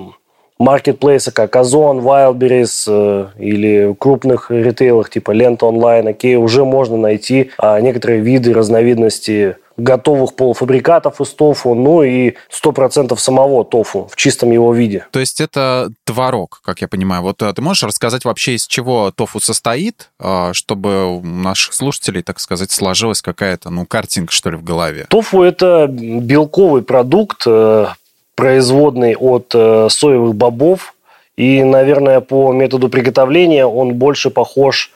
маркетплейсы, 0.58 1.30
как 1.32 1.54
Озон, 1.56 2.00
Wildberries 2.00 2.84
э, 2.88 3.26
или 3.38 3.94
крупных 3.98 4.50
ритейлах 4.50 5.10
типа 5.10 5.32
Лента 5.32 5.66
онлайн, 5.66 6.08
окей, 6.08 6.36
уже 6.36 6.64
можно 6.64 6.96
найти 6.96 7.50
а, 7.58 7.80
некоторые 7.80 8.20
виды, 8.20 8.52
разновидности 8.52 9.56
готовых 9.76 10.34
полуфабрикатов 10.34 11.20
из 11.20 11.30
тофу, 11.30 11.74
ну 11.74 12.02
и 12.02 12.34
100% 12.50 13.16
самого 13.18 13.64
тофу 13.64 14.08
в 14.10 14.16
чистом 14.16 14.50
его 14.50 14.72
виде. 14.72 15.06
То 15.10 15.20
есть 15.20 15.40
это 15.40 15.90
творог, 16.04 16.60
как 16.64 16.80
я 16.80 16.88
понимаю. 16.88 17.22
Вот 17.22 17.42
э, 17.42 17.52
ты 17.52 17.60
можешь 17.60 17.82
рассказать 17.82 18.24
вообще, 18.24 18.54
из 18.54 18.66
чего 18.66 19.10
тофу 19.10 19.40
состоит, 19.40 20.10
а, 20.18 20.52
чтобы 20.54 21.16
у 21.16 21.22
наших 21.22 21.74
слушателей, 21.74 22.22
так 22.22 22.40
сказать, 22.40 22.70
сложилась 22.70 23.22
какая-то, 23.22 23.70
ну, 23.70 23.84
картинка, 23.86 24.32
что 24.32 24.50
ли, 24.50 24.56
в 24.56 24.64
голове? 24.64 25.06
Тофу– 25.10 25.42
это 25.42 25.86
белковый 25.88 26.82
продукт, 26.82 27.42
э, 27.46 27.88
производный 28.36 29.16
от 29.16 29.52
э, 29.54 29.88
соевых 29.90 30.36
бобов. 30.36 30.94
И, 31.36 31.64
наверное, 31.64 32.20
по 32.20 32.52
методу 32.52 32.88
приготовления 32.88 33.66
он 33.66 33.94
больше 33.94 34.30
похож 34.30 34.92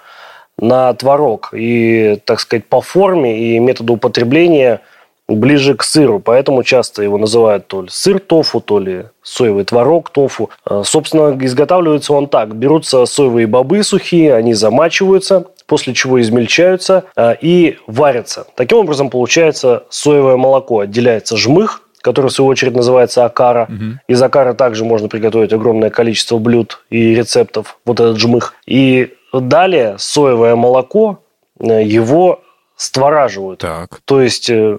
на 0.59 0.93
творог. 0.95 1.53
И, 1.53 2.19
так 2.25 2.39
сказать, 2.41 2.67
по 2.67 2.81
форме 2.81 3.57
и 3.57 3.59
методу 3.59 3.95
употребления 3.95 4.81
ближе 5.29 5.75
к 5.75 5.83
сыру. 5.83 6.19
Поэтому 6.19 6.63
часто 6.63 7.03
его 7.03 7.19
называют 7.19 7.67
то 7.67 7.83
ли 7.83 7.89
сыр 7.91 8.19
тофу, 8.21 8.61
то 8.61 8.79
ли 8.79 9.07
соевый 9.23 9.65
творог 9.65 10.11
тофу. 10.11 10.51
Э, 10.69 10.83
собственно, 10.85 11.37
изготавливается 11.45 12.13
он 12.13 12.29
так. 12.29 12.55
Берутся 12.55 13.07
соевые 13.07 13.47
бобы 13.47 13.83
сухие, 13.83 14.35
они 14.35 14.55
замачиваются, 14.55 15.47
после 15.67 15.95
чего 15.95 16.21
измельчаются 16.21 17.05
э, 17.17 17.37
и 17.41 17.79
варятся. 17.87 18.47
Таким 18.55 18.79
образом, 18.79 19.09
получается 19.09 19.85
соевое 19.89 20.37
молоко. 20.37 20.81
Отделяется 20.81 21.37
жмых, 21.37 21.83
который 22.03 22.29
в 22.29 22.33
свою 22.33 22.49
очередь 22.49 22.75
называется 22.75 23.25
акара. 23.25 23.69
Угу. 23.69 23.85
Из 24.09 24.23
акара 24.23 24.55
также 24.55 24.85
можно 24.85 25.09
приготовить 25.09 25.53
огромное 25.53 25.91
количество 25.91 26.39
блюд 26.39 26.83
и 26.91 27.15
рецептов, 27.15 27.79
вот 27.85 28.01
этот 28.01 28.19
жмых. 28.19 28.55
И 28.67 29.13
далее 29.33 29.97
соевое 29.99 30.57
молоко, 30.57 31.21
э, 31.61 31.83
его 31.85 32.41
створаживают. 32.77 33.61
Так. 33.61 34.01
То 34.07 34.23
есть, 34.23 34.49
э, 34.49 34.79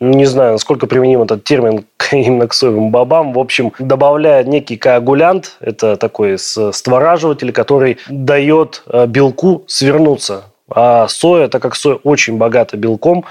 не 0.00 0.24
знаю, 0.24 0.52
насколько 0.52 0.86
применим 0.86 1.22
этот 1.22 1.44
термин 1.44 1.84
именно 2.12 2.48
к 2.48 2.54
соевым 2.54 2.90
бобам. 2.90 3.34
В 3.34 3.38
общем, 3.38 3.72
добавляя 3.78 4.42
некий 4.44 4.76
коагулянт, 4.76 5.58
это 5.60 5.96
такой 5.96 6.38
створаживатель, 6.38 7.52
который 7.52 7.98
дает 8.08 8.82
э, 8.86 9.06
белку 9.06 9.64
свернуться. 9.66 10.44
А 10.74 11.06
соя, 11.08 11.48
так 11.48 11.60
как 11.60 11.76
соя 11.76 11.96
очень 11.96 12.38
богата 12.38 12.78
белком, 12.78 13.26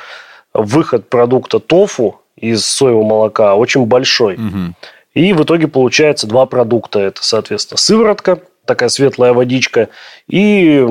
выход 0.53 1.09
продукта 1.09 1.59
тофу 1.59 2.20
из 2.41 2.65
соевого 2.65 3.03
молока 3.03 3.55
очень 3.55 3.85
большой. 3.85 4.35
Угу. 4.35 4.73
И 5.13 5.33
в 5.33 5.43
итоге 5.43 5.67
получается 5.67 6.27
два 6.27 6.45
продукта. 6.45 6.99
Это, 6.99 7.23
соответственно, 7.23 7.77
сыворотка, 7.77 8.41
такая 8.65 8.89
светлая 8.89 9.33
водичка, 9.33 9.89
и 10.27 10.85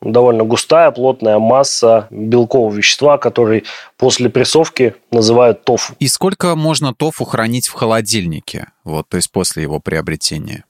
довольно 0.00 0.44
густая, 0.44 0.90
плотная 0.90 1.38
масса 1.38 2.06
белкового 2.10 2.74
вещества, 2.74 3.18
который 3.18 3.64
после 3.96 4.28
прессовки 4.28 4.94
называют 5.10 5.64
тофу. 5.64 5.94
И 5.98 6.08
сколько 6.08 6.54
можно 6.54 6.94
тофу 6.94 7.24
хранить 7.24 7.68
в 7.68 7.72
холодильнике, 7.72 8.68
вот, 8.84 9.08
то 9.08 9.16
есть 9.16 9.30
после 9.32 9.62
его 9.62 9.80
приобретения? 9.80 10.64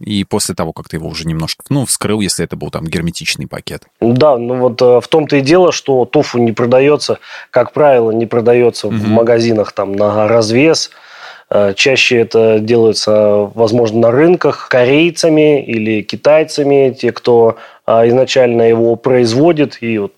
И 0.00 0.24
после 0.24 0.54
того, 0.54 0.72
как 0.72 0.88
ты 0.88 0.96
его 0.96 1.08
уже 1.08 1.26
немножко, 1.26 1.64
ну, 1.70 1.84
вскрыл, 1.86 2.20
если 2.20 2.44
это 2.44 2.56
был 2.56 2.70
там 2.70 2.86
герметичный 2.86 3.46
пакет. 3.46 3.84
Да, 4.00 4.36
ну 4.36 4.56
вот 4.56 4.80
э, 4.80 5.00
в 5.00 5.08
том-то 5.08 5.36
и 5.36 5.40
дело, 5.40 5.72
что 5.72 6.04
тофу 6.04 6.38
не 6.38 6.52
продается, 6.52 7.18
как 7.50 7.72
правило, 7.72 8.10
не 8.10 8.26
продается 8.26 8.88
угу. 8.88 8.96
в 8.96 9.08
магазинах 9.08 9.72
там 9.72 9.92
на 9.92 10.28
развес. 10.28 10.90
Э, 11.50 11.72
чаще 11.74 12.18
это 12.18 12.58
делается, 12.60 13.50
возможно, 13.54 14.00
на 14.00 14.10
рынках 14.10 14.68
корейцами 14.68 15.64
или 15.64 16.02
китайцами, 16.02 16.94
те, 16.98 17.12
кто 17.12 17.56
э, 17.86 18.08
изначально 18.08 18.62
его 18.62 18.96
производит 18.96 19.78
и 19.80 19.98
вот 19.98 20.12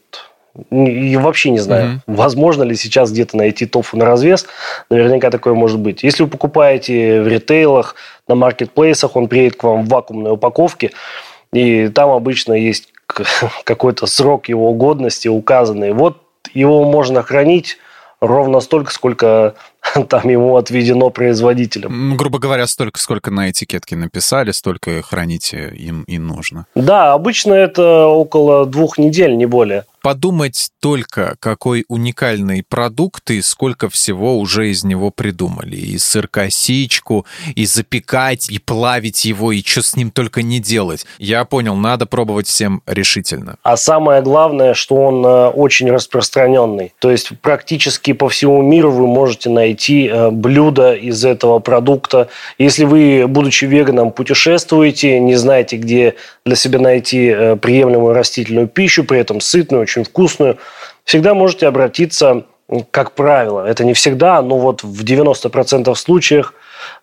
и 0.71 1.17
вообще 1.17 1.51
не 1.51 1.59
знаю, 1.59 1.87
mm-hmm. 1.87 2.01
возможно 2.07 2.63
ли 2.65 2.75
сейчас 2.75 3.13
где-то 3.13 3.37
найти 3.37 3.67
тофу 3.67 3.97
на 3.97 4.05
развес. 4.05 4.47
Наверняка 4.91 5.31
такое 5.31 5.55
может 5.55 5.79
быть. 5.79 6.03
Если 6.03 6.25
вы 6.25 6.29
покупаете 6.29 7.23
в 7.23 7.29
ритейлах, 7.29 7.95
на 8.29 8.35
маркетплейсах, 8.35 9.17
он 9.17 9.29
приедет 9.29 9.57
к 9.57 9.65
вам 9.65 9.85
в 9.85 9.89
вакуумной 9.89 10.33
упаковке, 10.33 10.93
и 11.53 11.89
там 11.89 12.11
обычно 12.11 12.53
есть 12.53 12.93
какой-то 13.65 14.07
срок 14.07 14.49
его 14.49 14.73
годности 14.73 15.29
указанный. 15.29 15.93
Вот 15.93 16.19
его 16.55 16.85
можно 16.85 17.23
хранить 17.23 17.79
ровно 18.21 18.61
столько, 18.61 18.93
сколько 18.93 19.55
там 20.09 20.29
ему 20.29 20.57
отведено 20.57 21.11
производителем. 21.11 22.17
Грубо 22.17 22.39
говоря, 22.39 22.67
столько, 22.67 23.01
сколько 23.01 23.31
на 23.31 23.51
этикетке 23.51 23.97
написали, 23.97 24.53
столько 24.53 25.03
храните 25.03 25.73
им 25.75 26.03
и 26.05 26.19
нужно. 26.19 26.67
Да, 26.75 27.13
обычно 27.13 27.55
это 27.55 28.07
около 28.07 28.67
двух 28.67 28.99
недель, 28.99 29.37
не 29.37 29.47
более 29.47 29.85
подумать 30.03 30.71
только, 30.81 31.37
какой 31.41 31.85
уникальный 31.89 32.65
продукт 32.67 33.31
и 33.31 33.43
сколько 33.43 33.89
всего 33.89 34.39
уже 34.39 34.71
из 34.71 34.85
него 34.85 35.11
придумали. 35.11 35.77
И 35.77 35.99
сыр-косичку, 35.99 37.27
и 37.55 37.67
запекать, 37.67 38.51
и 38.51 38.59
плавить 38.59 39.25
его, 39.25 39.53
и 39.53 39.63
что 39.63 39.83
с 39.83 39.97
ним 39.97 40.11
только 40.11 40.43
не 40.43 40.61
делать. 40.61 41.07
Я 41.19 41.45
понял, 41.45 41.77
надо 41.77 42.07
пробовать 42.07 42.47
всем 42.47 42.83
решительно. 42.87 43.57
А 43.63 43.77
самое 43.77 44.23
главное, 44.23 44.75
что 44.75 44.97
он 44.97 45.25
э, 45.25 45.49
очень 45.49 45.91
распространенный. 45.91 46.93
То 46.99 47.11
есть 47.11 47.33
практически 47.41 48.13
по 48.13 48.29
всему 48.29 48.63
миру 48.63 48.91
вы 48.91 49.07
можете 49.07 49.51
найти 49.51 50.07
э, 50.07 50.31
блюдо 50.31 50.95
из 50.95 51.25
этого 51.25 51.59
продукта. 51.59 52.29
Если 52.59 52.85
вы, 52.85 53.27
будучи 53.27 53.65
веганом, 53.65 54.13
путешествуете, 54.13 55.19
не 55.21 55.37
знаете, 55.37 55.77
где 55.77 56.15
для 56.51 56.57
себя 56.57 56.81
найти 56.81 57.29
э, 57.29 57.55
приемлемую 57.55 58.13
растительную 58.13 58.67
пищу, 58.67 59.05
при 59.05 59.21
этом 59.21 59.41
сытную, 59.41 59.83
очень 59.83 60.03
вкусную, 60.03 60.59
всегда 61.05 61.33
можете 61.33 61.69
обратиться, 61.69 62.45
как 62.91 63.13
правило, 63.13 63.65
это 63.65 63.85
не 63.85 63.95
всегда, 63.95 64.43
но 64.43 64.59
вот 64.59 64.83
в 64.83 65.05
90% 65.05 65.95
случаях 65.95 66.55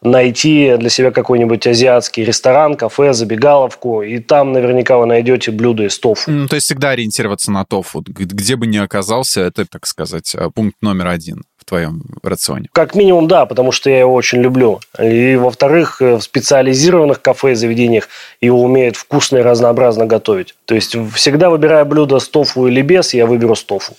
найти 0.02 0.76
для 0.78 0.90
себя 0.90 1.12
какой-нибудь 1.12 1.66
азиатский 1.68 2.24
ресторан, 2.24 2.76
кафе, 2.76 3.14
забегаловку, 3.14 4.02
и 4.02 4.20
там 4.20 4.54
наверняка 4.54 4.98
вы 4.98 5.06
найдете 5.06 5.52
блюдо 5.52 5.86
из 5.86 5.98
тофу. 6.00 6.30
Ну, 6.32 6.48
то 6.48 6.56
есть 6.56 6.66
всегда 6.66 6.92
ориентироваться 6.92 7.52
на 7.52 7.66
тофу. 7.66 8.04
Где 8.06 8.56
бы 8.56 8.68
ни 8.68 8.78
оказался, 8.78 9.42
это, 9.42 9.66
так 9.66 9.86
сказать, 9.86 10.36
э, 10.36 10.50
пункт 10.54 10.78
номер 10.82 11.08
один 11.08 11.44
твоем 11.68 12.02
рационе? 12.24 12.70
Как 12.72 12.96
минимум, 12.96 13.28
да, 13.28 13.46
потому 13.46 13.72
что 13.72 13.90
я 13.90 14.00
его 14.00 14.14
очень 14.14 14.42
люблю. 14.42 14.80
И, 15.00 15.36
во-вторых, 15.36 16.02
э, 16.02 16.16
в 16.16 16.22
специализированных 16.22 17.22
кафе 17.22 17.52
и 17.52 17.56
заведениях 17.56 18.08
его 18.42 18.62
умеют 18.62 18.96
вкусно 18.96 19.38
и 19.38 19.42
разнообразно 19.42 20.06
готовить. 20.06 20.56
То 20.66 20.74
есть, 20.76 20.96
всегда 21.14 21.50
выбирая 21.50 21.86
блюдо 21.86 22.20
с 22.20 22.28
тофу 22.28 22.68
или 22.68 22.82
без, 22.82 23.14
я 23.14 23.26
выберу 23.26 23.56
с 23.56 23.64
тофу. 23.64 23.94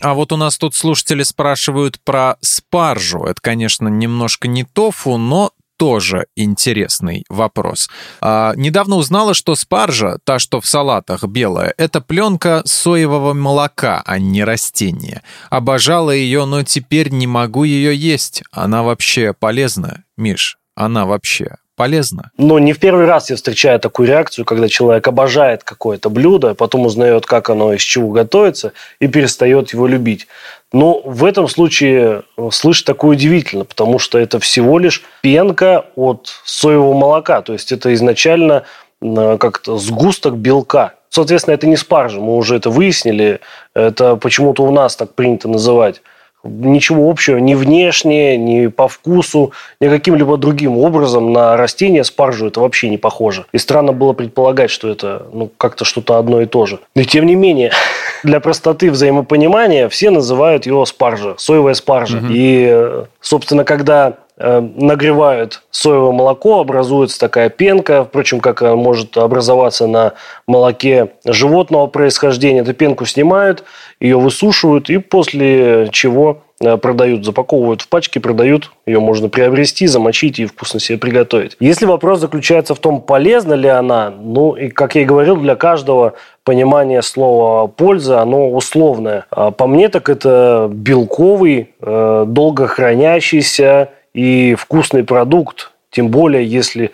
А 0.00 0.14
вот 0.14 0.32
у 0.32 0.36
нас 0.36 0.58
тут 0.58 0.74
слушатели 0.74 1.22
спрашивают 1.22 2.00
про 2.00 2.36
спаржу. 2.40 3.24
Это, 3.24 3.40
конечно, 3.40 3.88
немножко 3.88 4.48
не 4.48 4.64
тофу, 4.64 5.16
но 5.16 5.52
тоже 5.76 6.26
интересный 6.36 7.24
вопрос. 7.28 7.88
А, 8.20 8.54
недавно 8.56 8.96
узнала, 8.96 9.34
что 9.34 9.54
спаржа, 9.54 10.18
та, 10.24 10.38
что 10.38 10.60
в 10.60 10.66
салатах 10.66 11.24
белая, 11.24 11.74
это 11.76 12.00
пленка 12.00 12.62
соевого 12.64 13.34
молока, 13.34 14.02
а 14.06 14.18
не 14.18 14.44
растение. 14.44 15.22
Обожала 15.50 16.10
ее, 16.10 16.44
но 16.46 16.62
теперь 16.62 17.10
не 17.10 17.26
могу 17.26 17.64
ее 17.64 17.94
есть. 17.94 18.42
Она 18.50 18.82
вообще 18.82 19.32
полезна, 19.32 20.04
Миш? 20.16 20.58
Она 20.74 21.06
вообще 21.06 21.56
полезно. 21.76 22.30
Но 22.38 22.58
не 22.58 22.72
в 22.72 22.80
первый 22.80 23.06
раз 23.06 23.30
я 23.30 23.36
встречаю 23.36 23.78
такую 23.78 24.08
реакцию, 24.08 24.44
когда 24.44 24.68
человек 24.68 25.06
обожает 25.06 25.62
какое-то 25.62 26.10
блюдо, 26.10 26.54
потом 26.54 26.86
узнает, 26.86 27.26
как 27.26 27.50
оно 27.50 27.74
из 27.74 27.82
чего 27.82 28.10
готовится, 28.10 28.72
и 28.98 29.06
перестает 29.06 29.72
его 29.72 29.86
любить. 29.86 30.26
Но 30.72 31.00
в 31.04 31.24
этом 31.24 31.46
случае 31.48 32.22
э, 32.36 32.48
слышать 32.50 32.86
такое 32.86 33.12
удивительно, 33.12 33.64
потому 33.64 33.98
что 33.98 34.18
это 34.18 34.40
всего 34.40 34.78
лишь 34.78 35.02
пенка 35.20 35.84
от 35.94 36.40
соевого 36.44 36.94
молока. 36.94 37.42
То 37.42 37.52
есть 37.52 37.70
это 37.70 37.94
изначально 37.94 38.64
э, 39.00 39.36
как-то 39.38 39.78
сгусток 39.78 40.36
белка. 40.36 40.94
Соответственно, 41.10 41.54
это 41.54 41.66
не 41.66 41.76
спаржа, 41.76 42.20
мы 42.20 42.36
уже 42.36 42.56
это 42.56 42.70
выяснили. 42.70 43.40
Это 43.74 44.16
почему-то 44.16 44.64
у 44.64 44.70
нас 44.72 44.96
так 44.96 45.14
принято 45.14 45.48
называть 45.48 46.02
ничего 46.46 47.10
общего 47.10 47.38
ни 47.38 47.54
внешне, 47.54 48.36
ни 48.36 48.66
по 48.68 48.88
вкусу, 48.88 49.52
ни 49.80 49.88
каким-либо 49.88 50.36
другим 50.36 50.78
образом 50.78 51.32
на 51.32 51.56
растение 51.56 52.04
спаржу 52.04 52.46
это 52.46 52.60
вообще 52.60 52.88
не 52.88 52.98
похоже. 52.98 53.46
И 53.52 53.58
странно 53.58 53.92
было 53.92 54.12
предполагать, 54.12 54.70
что 54.70 54.88
это 54.88 55.26
ну, 55.32 55.50
как-то 55.56 55.84
что-то 55.84 56.18
одно 56.18 56.40
и 56.40 56.46
то 56.46 56.66
же. 56.66 56.80
Но 56.94 57.02
тем 57.04 57.26
не 57.26 57.34
менее, 57.34 57.72
для 58.22 58.40
простоты 58.40 58.90
взаимопонимания 58.90 59.88
все 59.88 60.10
называют 60.10 60.66
его 60.66 60.84
спаржа, 60.86 61.34
соевая 61.38 61.74
спаржа. 61.74 62.18
Угу. 62.18 62.26
И, 62.30 63.04
собственно, 63.20 63.64
когда 63.64 64.16
Э, 64.16 64.25
нагревают 64.38 65.62
соевое 65.70 66.12
молоко, 66.12 66.60
образуется 66.60 67.18
такая 67.18 67.48
пенка, 67.48 68.04
впрочем, 68.04 68.40
как 68.40 68.60
может 68.60 69.16
образоваться 69.16 69.86
на 69.86 70.12
молоке 70.46 71.12
животного 71.24 71.86
происхождения. 71.86 72.60
Эту 72.60 72.74
пенку 72.74 73.06
снимают, 73.06 73.64
ее 74.00 74.18
высушивают, 74.18 74.90
и 74.90 74.98
после 74.98 75.88
чего 75.90 76.42
Э, 76.58 76.78
продают, 76.78 77.24
запаковывают 77.24 77.82
в 77.82 77.88
пачки, 77.88 78.18
продают. 78.18 78.70
Ее 78.86 78.98
можно 78.98 79.28
приобрести, 79.28 79.86
замочить 79.86 80.38
и 80.38 80.46
вкусно 80.46 80.80
себе 80.80 80.96
приготовить. 80.96 81.56
Если 81.60 81.84
вопрос 81.84 82.20
заключается 82.20 82.74
в 82.74 82.78
том, 82.78 83.02
полезна 83.02 83.52
ли 83.52 83.68
она, 83.68 84.10
ну 84.10 84.54
и, 84.54 84.68
как 84.68 84.94
я 84.94 85.02
и 85.02 85.04
говорил, 85.04 85.36
для 85.36 85.54
каждого 85.54 86.14
понимание 86.44 87.02
слова 87.02 87.66
«польза», 87.66 88.22
оно 88.22 88.50
условное. 88.50 89.26
А 89.30 89.50
по 89.50 89.66
мне, 89.66 89.90
так 89.90 90.08
это 90.08 90.68
белковый, 90.72 91.74
э, 91.80 92.24
долго 92.26 92.66
хранящийся 92.68 93.90
и 94.16 94.54
вкусный 94.54 95.04
продукт. 95.04 95.72
Тем 95.90 96.08
более, 96.08 96.44
если 96.46 96.90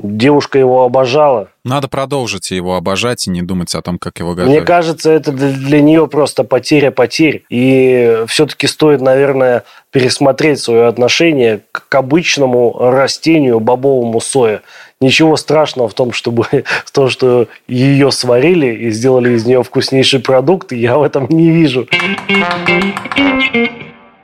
девушка 0.00 0.58
его 0.58 0.84
обожала. 0.84 1.48
Надо 1.64 1.88
продолжить 1.88 2.50
его 2.50 2.76
обожать 2.76 3.26
и 3.26 3.30
не 3.30 3.42
думать 3.42 3.74
о 3.74 3.82
том, 3.82 3.98
как 3.98 4.18
его 4.18 4.34
готовить. 4.34 4.50
Мне 4.50 4.60
кажется, 4.60 5.10
это 5.10 5.32
для 5.32 5.80
нее 5.80 6.06
просто 6.06 6.44
потеря 6.44 6.90
потерь. 6.90 7.44
И 7.48 8.24
все-таки 8.28 8.66
стоит, 8.66 9.00
наверное, 9.00 9.64
пересмотреть 9.90 10.60
свое 10.60 10.86
отношение 10.86 11.60
к 11.72 11.94
обычному 11.94 12.76
растению 12.90 13.60
бобовому 13.60 14.20
соя. 14.20 14.62
Ничего 15.00 15.36
страшного 15.36 15.88
в 15.88 15.94
том, 15.94 16.12
чтобы 16.12 16.46
в 16.84 16.90
том, 16.92 17.08
что 17.08 17.48
ее 17.66 18.12
сварили 18.12 18.66
и 18.66 18.90
сделали 18.90 19.34
из 19.34 19.44
нее 19.44 19.62
вкуснейший 19.62 20.20
продукт, 20.20 20.72
я 20.72 20.98
в 20.98 21.02
этом 21.02 21.26
не 21.28 21.50
вижу. 21.50 21.88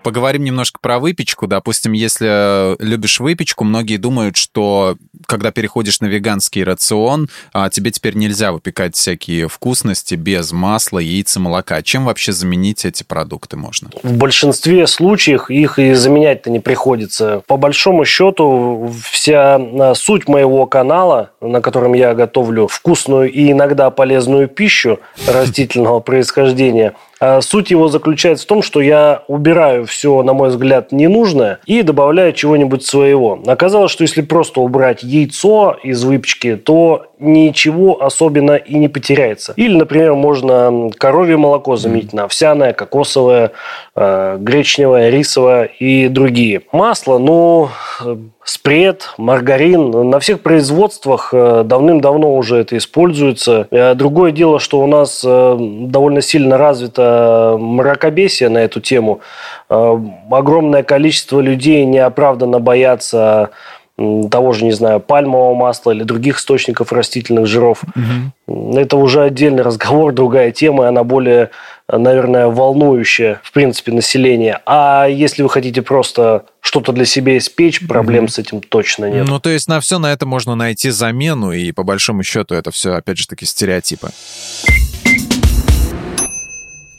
Поговорим 0.02 0.44
немножко 0.44 0.78
про 0.80 0.98
выпечку. 0.98 1.46
Допустим, 1.46 1.92
если 1.92 2.80
любишь 2.82 3.20
выпечку, 3.20 3.64
многие 3.64 3.96
думают, 3.96 4.36
что 4.36 4.96
когда 5.26 5.50
переходишь 5.50 6.00
на 6.00 6.06
веганский 6.06 6.64
рацион, 6.64 7.28
а, 7.52 7.68
тебе 7.70 7.90
теперь 7.90 8.16
нельзя 8.16 8.52
выпекать 8.52 8.96
всякие 8.96 9.48
вкусности 9.48 10.14
без 10.14 10.52
масла, 10.52 10.98
яйца, 10.98 11.40
молока. 11.40 11.82
Чем 11.82 12.06
вообще 12.06 12.32
заменить 12.32 12.84
эти 12.84 13.02
продукты 13.02 13.56
можно? 13.56 13.90
В 14.02 14.16
большинстве 14.16 14.86
случаев 14.86 15.50
их 15.50 15.78
и 15.78 15.92
заменять-то 15.92 16.50
не 16.50 16.60
приходится. 16.60 17.42
По 17.46 17.56
большому 17.56 18.04
счету, 18.04 18.92
вся 19.04 19.56
а, 19.56 19.94
суть 19.94 20.28
моего 20.28 20.66
канала, 20.66 21.30
на 21.40 21.60
котором 21.60 21.92
я 21.92 22.14
готовлю 22.14 22.66
вкусную 22.66 23.30
и 23.30 23.52
иногда 23.52 23.90
полезную 23.90 24.48
пищу 24.48 24.98
растительного 25.26 26.00
происхождения– 26.00 26.94
суть 27.40 27.70
его 27.70 27.88
заключается 27.88 28.44
в 28.44 28.48
том, 28.48 28.62
что 28.62 28.80
я 28.80 29.22
убираю 29.28 29.86
все, 29.86 30.22
на 30.22 30.32
мой 30.32 30.48
взгляд, 30.48 30.92
ненужное 30.92 31.60
и 31.66 31.82
добавляю 31.82 32.32
чего-нибудь 32.32 32.84
своего. 32.84 33.40
Оказалось, 33.46 33.92
что 33.92 34.02
если 34.02 34.22
просто 34.22 34.60
убрать 34.60 35.02
яйцо 35.02 35.76
из 35.82 36.02
выпечки, 36.04 36.56
то 36.56 37.06
ничего 37.18 38.02
особенно 38.02 38.56
и 38.56 38.76
не 38.76 38.88
потеряется. 38.88 39.52
Или, 39.56 39.76
например, 39.76 40.14
можно 40.14 40.90
коровье 40.96 41.36
молоко 41.36 41.76
заменить 41.76 42.12
на 42.12 42.24
овсяное, 42.24 42.72
кокосовое, 42.72 43.52
э, 43.94 44.38
гречневое, 44.40 45.10
рисовое 45.10 45.64
и 45.64 46.08
другие. 46.08 46.62
Масло, 46.72 47.18
ну, 47.18 47.68
спред, 48.44 49.14
маргарин. 49.18 50.10
На 50.10 50.18
всех 50.18 50.40
производствах 50.40 51.30
э, 51.32 51.62
давным-давно 51.64 52.34
уже 52.34 52.58
это 52.58 52.76
используется. 52.76 53.66
Э, 53.70 53.94
другое 53.94 54.32
дело, 54.32 54.58
что 54.60 54.80
у 54.80 54.86
нас 54.86 55.22
довольно 55.22 56.20
сильно 56.20 56.58
развито 56.58 57.56
мракобесие 57.58 58.48
на 58.48 58.58
эту 58.58 58.80
тему. 58.80 59.20
Огромное 59.68 60.82
количество 60.82 61.40
людей 61.40 61.84
неоправданно 61.84 62.58
боятся 62.58 63.50
того 64.30 64.52
же, 64.52 64.64
не 64.64 64.72
знаю, 64.72 65.00
пальмового 65.00 65.54
масла 65.54 65.90
или 65.90 66.04
других 66.04 66.38
источников 66.38 66.92
растительных 66.92 67.46
жиров. 67.46 67.82
Угу. 68.48 68.78
Это 68.78 68.96
уже 68.96 69.22
отдельный 69.22 69.62
разговор, 69.70 70.12
другая 70.12 70.50
тема, 70.52 70.84
и 70.84 70.88
она 70.88 71.04
более, 71.04 71.50
наверное, 71.98 72.46
волнующая, 72.46 73.40
в 73.42 73.52
принципе, 73.52 73.92
население. 73.92 74.60
А 74.66 75.06
если 75.06 75.42
вы 75.42 75.50
хотите 75.50 75.82
просто 75.82 76.44
что-то 76.60 76.92
для 76.92 77.04
себя 77.04 77.36
испечь, 77.38 77.86
проблем 77.86 78.24
угу. 78.24 78.32
с 78.32 78.38
этим 78.38 78.60
точно 78.60 79.10
нет. 79.10 79.26
Ну, 79.28 79.40
то 79.40 79.50
есть 79.50 79.68
на 79.68 79.80
все 79.80 79.98
на 79.98 80.12
это 80.12 80.26
можно 80.26 80.54
найти 80.54 80.90
замену, 80.90 81.52
и 81.52 81.72
по 81.72 81.82
большому 81.82 82.22
счету 82.22 82.54
это 82.54 82.70
все, 82.70 82.94
опять 82.94 83.18
же 83.18 83.26
таки, 83.26 83.46
стереотипы. 83.46 84.10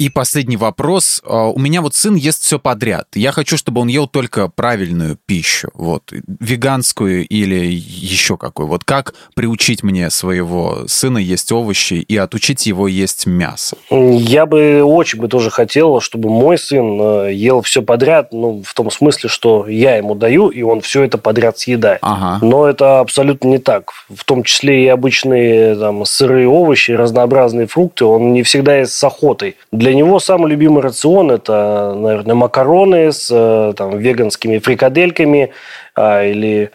И 0.02 0.10
последний 0.10 0.58
вопрос. 0.58 1.22
А, 1.24 1.52
у 1.52 1.60
меня 1.60 1.84
вот 1.84 1.94
сын 1.94 2.16
ест 2.16 2.42
все 2.42 2.58
подряд. 2.58 3.06
Я 3.14 3.32
хочу, 3.32 3.56
чтобы 3.56 3.82
он 3.82 3.88
ел 3.88 4.08
только 4.08 4.48
правильную 4.48 5.16
пищу, 5.28 5.70
вот, 5.76 6.12
веганскую 6.40 7.28
или 7.28 7.68
еще 7.68 8.36
какую. 8.36 8.68
Вот 8.68 8.84
как 8.84 9.14
приучить 9.36 9.84
мне 9.84 10.10
своего 10.10 10.88
сына 10.88 11.20
есть 11.20 11.52
овощи 11.52 11.94
и 11.94 12.18
отучить 12.18 12.66
его 12.66 12.88
есть 12.88 13.28
мясо? 13.28 13.78
Я 13.92 14.48
бы 14.48 14.82
очень 14.82 15.20
бы 15.20 15.28
тоже 15.28 15.52
хотел, 15.52 16.00
чтобы 16.00 16.30
мой 16.30 16.58
сын 16.58 17.00
э, 17.00 17.34
ел 17.34 17.62
все 17.62 17.84
подряд, 17.84 18.34
ну, 18.34 18.64
в 18.66 18.74
том 18.74 18.90
смысле, 18.90 19.30
что 19.30 19.68
я 19.68 19.98
ему 19.98 20.16
даю, 20.16 20.48
и 20.48 20.64
он 20.64 20.82
все 20.82 21.04
это 21.04 21.20
подряд 21.20 21.60
съедает. 21.60 22.00
Ага. 22.02 22.44
Но 22.44 22.66
это 22.66 23.02
абсолютно 23.02 23.50
не 23.50 23.60
так. 23.60 23.92
В 24.10 24.24
том 24.24 24.46
числе 24.46 24.84
и 24.84 24.88
обычные 24.88 25.76
там, 25.76 26.04
сырые 26.06 26.48
овощи, 26.48 26.90
разнообразные 26.90 27.68
фрукты, 27.68 28.06
он 28.06 28.34
не 28.34 28.42
всегда 28.42 28.78
ест 28.78 28.94
с 28.94 29.04
охотой. 29.04 29.58
Для 29.72 29.90
для 29.91 29.97
него 29.97 30.19
самый 30.19 30.49
любимый 30.49 30.82
рацион– 30.82 31.32
это, 31.34 31.93
наверное, 31.97 32.34
макароны 32.34 33.12
с 33.12 33.27
э, 33.30 33.73
там, 33.75 33.97
веганскими 33.97 34.60
фрикадельками 34.60 35.51
а, 35.95 36.23
или 36.23 36.71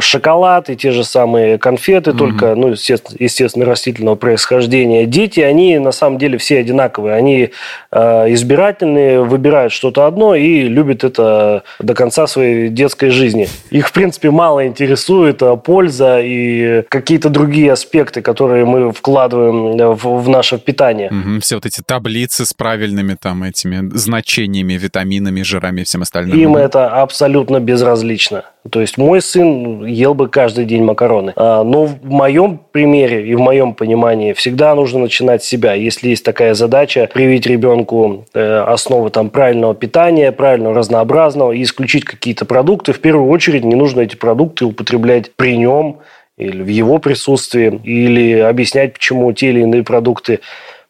шоколад 0.00 0.68
и 0.68 0.76
те 0.76 0.90
же 0.90 1.04
самые 1.04 1.56
конфеты, 1.56 2.10
mm-hmm. 2.10 2.18
только, 2.18 2.54
ну, 2.54 2.68
естественно, 2.68 3.16
естественно, 3.18 3.64
растительного 3.64 4.14
происхождения. 4.14 5.06
Дети, 5.06 5.40
они 5.40 5.78
на 5.78 5.92
самом 5.92 6.18
деле 6.18 6.36
все 6.36 6.58
одинаковые. 6.58 7.14
Они 7.14 7.50
э, 7.90 7.98
избирательные, 8.34 9.22
выбирают 9.22 9.72
что-то 9.72 10.06
одно 10.06 10.34
и 10.34 10.68
любят 10.68 11.02
это 11.02 11.62
до 11.78 11.94
конца 11.94 12.26
своей 12.26 12.68
детской 12.68 13.08
жизни. 13.08 13.48
Их, 13.70 13.88
в 13.88 13.92
принципе, 13.92 14.30
мало 14.30 14.66
интересует 14.66 15.42
а, 15.42 15.56
польза 15.56 16.20
и 16.20 16.82
какие-то 16.90 17.30
другие 17.30 17.72
аспекты, 17.72 18.20
которые 18.20 18.66
мы 18.66 18.92
вкладываем 18.92 19.94
в, 19.94 20.22
в 20.22 20.28
наше 20.28 20.58
питание. 20.58 21.08
Mm-hmm. 21.08 21.40
Все 21.40 21.54
вот 21.54 21.64
эти 21.64 21.80
таблицы 21.80 22.44
с 22.44 22.52
правильными 22.52 23.16
там 23.18 23.42
этими 23.42 23.88
значениями, 23.96 24.74
витаминами, 24.74 25.40
жирами 25.42 25.80
и 25.80 25.84
всем 25.84 26.02
остальным. 26.02 26.38
Им 26.38 26.56
это 26.56 26.88
абсолютно 26.88 27.60
безразлично. 27.60 28.44
То 28.70 28.80
есть 28.80 28.96
мой 28.96 29.20
сын 29.20 29.84
ел 29.84 30.14
бы 30.14 30.28
каждый 30.28 30.64
день 30.64 30.82
макароны. 30.82 31.34
А, 31.36 31.62
но 31.64 31.84
в 31.84 32.02
моем 32.04 32.58
примере 32.72 33.26
и 33.26 33.34
в 33.34 33.40
моем 33.40 33.74
понимании 33.74 34.32
всегда 34.32 34.74
нужно 34.74 35.00
начинать 35.00 35.44
с 35.44 35.46
себя. 35.46 35.74
Если 35.74 36.08
есть 36.08 36.24
такая 36.24 36.54
задача, 36.54 37.08
привить 37.12 37.46
ребенку 37.46 38.24
э, 38.32 38.64
основы 38.66 39.10
там, 39.10 39.28
правильного 39.28 39.74
питания, 39.74 40.32
правильного 40.32 40.74
разнообразного 40.74 41.52
и 41.52 41.62
исключить 41.62 42.04
какие-то 42.04 42.46
продукты, 42.46 42.94
в 42.94 43.00
первую 43.00 43.28
очередь 43.28 43.64
не 43.64 43.74
нужно 43.74 44.00
эти 44.00 44.16
продукты 44.16 44.64
употреблять 44.64 45.32
при 45.36 45.58
нем 45.58 45.98
или 46.38 46.62
в 46.62 46.66
его 46.66 46.98
присутствии, 46.98 47.80
или 47.84 48.40
объяснять, 48.40 48.94
почему 48.94 49.32
те 49.32 49.50
или 49.50 49.60
иные 49.60 49.84
продукты 49.84 50.40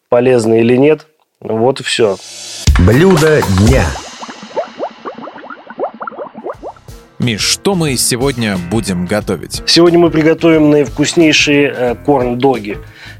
полезны 0.08 0.60
или 0.60 0.76
нет. 0.76 1.06
Вот 1.40 1.80
и 1.80 1.82
все. 1.82 2.16
Блюдо 2.78 3.40
дня. 3.58 3.84
Миш, 7.20 7.42
что 7.42 7.76
мы 7.76 7.96
сегодня 7.96 8.56
будем 8.70 9.06
готовить? 9.06 9.62
Сегодня 9.66 9.98
мы 10.00 10.10
приготовим 10.10 10.70
наивкуснейшие 10.70 11.72
э, 11.74 11.94
корн-доги. 12.04 12.78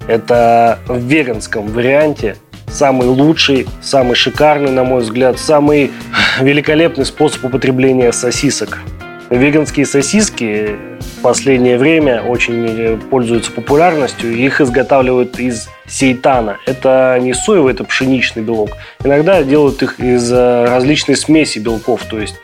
Это 0.09 0.81
в 0.89 0.99
веганском 0.99 1.69
варианте 1.69 2.37
самый 2.67 3.07
лучший, 3.07 3.69
самый 3.83 4.17
шикарный, 4.17 4.73
на 4.73 4.83
мой 4.83 5.03
взгляд, 5.03 5.39
самый 5.39 5.93
великолепный 6.41 7.05
способ 7.05 7.45
употребления 7.45 8.13
сосисок. 8.13 8.81
Веганские 9.31 9.87
сосиски 9.87 10.77
в 11.01 11.23
последнее 11.23 11.79
время 11.79 12.23
очень 12.23 12.67
э, 12.67 12.97
пользуются 12.97 13.53
популярностью. 13.53 14.37
Их 14.37 14.61
изготавливают 14.61 15.39
из 15.39 15.69
сейтана. 15.87 16.59
Это 16.67 17.17
не 17.21 17.33
соевый, 17.33 17.73
это 17.73 17.85
пшеничный 17.85 18.43
белок. 18.43 18.71
Иногда 19.05 19.43
делают 19.45 19.83
их 19.85 20.01
из 20.01 20.33
э, 20.33 20.65
различной 20.65 21.17
смеси 21.17 21.61
белков. 21.61 22.03
То 22.05 22.19
есть 22.19 22.35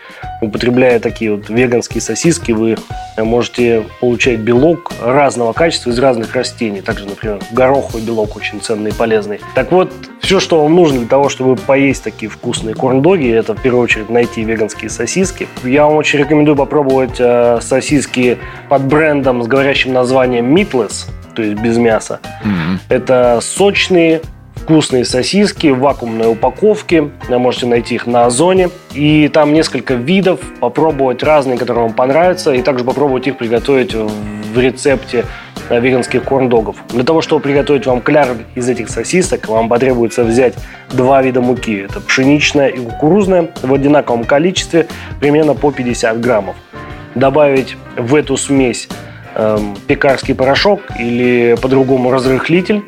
употребляя 0.40 1.00
такие 1.00 1.34
вот 1.34 1.48
веганские 1.48 2.00
сосиски, 2.00 2.52
вы 2.52 2.76
можете 3.18 3.84
получать 4.00 4.40
белок 4.40 4.92
разного 5.02 5.52
качества 5.52 5.90
из 5.90 5.98
разных 5.98 6.34
растений. 6.34 6.80
Также, 6.80 7.06
например, 7.06 7.40
гороховый 7.52 8.02
белок 8.02 8.36
очень 8.36 8.60
ценный 8.60 8.90
и 8.90 8.94
полезный. 8.94 9.40
Так 9.54 9.72
вот, 9.72 9.92
Все, 10.20 10.38
что 10.38 10.62
вам 10.62 10.76
нужно 10.76 10.98
для 11.00 11.08
того, 11.08 11.28
чтобы 11.28 11.56
поесть 11.56 12.04
такие 12.04 12.30
вкусные 12.30 12.74
корн-доги, 12.74 13.28
это 13.28 13.54
в 13.54 13.62
первую 13.62 13.82
очередь 13.82 14.10
найти 14.10 14.44
веганские 14.44 14.90
сосиски. 14.90 15.48
Я 15.64 15.86
вам 15.86 15.96
очень 15.96 16.18
рекомендую 16.20 16.56
попробовать 16.56 17.16
э, 17.18 17.58
сосиски 17.62 18.38
под 18.68 18.82
брендом 18.84 19.42
с 19.42 19.46
говорящим 19.46 19.92
названием 19.92 20.54
Meatless, 20.54 21.06
то 21.34 21.42
есть 21.42 21.60
без 21.60 21.78
мяса. 21.78 22.20
Mm-hmm. 22.44 22.78
Это 22.90 23.40
сочные, 23.42 24.20
вкусные 24.70 25.04
сосиски 25.04 25.66
в 25.66 25.80
вакуумной 25.80 26.30
упаковке. 26.30 27.10
Можете 27.28 27.66
найти 27.66 27.96
их 27.96 28.06
на 28.06 28.26
Озоне. 28.26 28.70
И 28.94 29.26
там 29.26 29.52
несколько 29.52 29.94
видов. 29.94 30.38
Попробовать 30.60 31.24
разные, 31.24 31.58
которые 31.58 31.86
вам 31.86 31.92
понравятся. 31.92 32.52
И 32.52 32.62
также 32.62 32.84
попробовать 32.84 33.26
их 33.26 33.36
приготовить 33.36 33.94
в 33.94 34.56
рецепте 34.56 35.24
веганских 35.68 36.22
корн-догов. 36.22 36.76
Для 36.90 37.02
того, 37.02 37.20
чтобы 37.20 37.42
приготовить 37.42 37.84
вам 37.86 38.00
кляр 38.00 38.28
из 38.54 38.68
этих 38.68 38.90
сосисок, 38.90 39.48
вам 39.48 39.68
потребуется 39.68 40.22
взять 40.22 40.54
два 40.90 41.20
вида 41.20 41.40
муки. 41.40 41.86
Это 41.90 42.00
пшеничная 42.00 42.68
и 42.68 42.78
кукурузная 42.78 43.50
в 43.62 43.74
одинаковом 43.74 44.22
количестве, 44.22 44.86
примерно 45.18 45.54
по 45.54 45.72
50 45.72 46.20
граммов. 46.20 46.54
Добавить 47.16 47.76
в 47.96 48.14
эту 48.14 48.36
смесь 48.36 48.88
эм, 49.34 49.76
пекарский 49.88 50.36
порошок 50.36 50.80
или 50.96 51.56
по-другому 51.60 52.12
разрыхлитель 52.12 52.84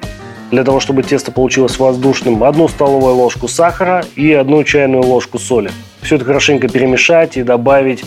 для 0.53 0.65
того, 0.65 0.81
чтобы 0.81 1.03
тесто 1.03 1.33
получилось 1.33 1.79
воздушным, 1.79 2.45
одну 2.45 2.69
столовую 2.69 3.15
ложку 3.15 3.49
сахара 3.49 4.05
и 4.15 4.33
одну 4.33 4.63
чайную 4.63 5.03
ложку 5.03 5.39
соли. 5.39 5.71
Все 6.03 6.17
это 6.17 6.25
хорошенько 6.27 6.69
перемешать 6.69 7.37
и 7.39 7.43
добавить 7.43 8.05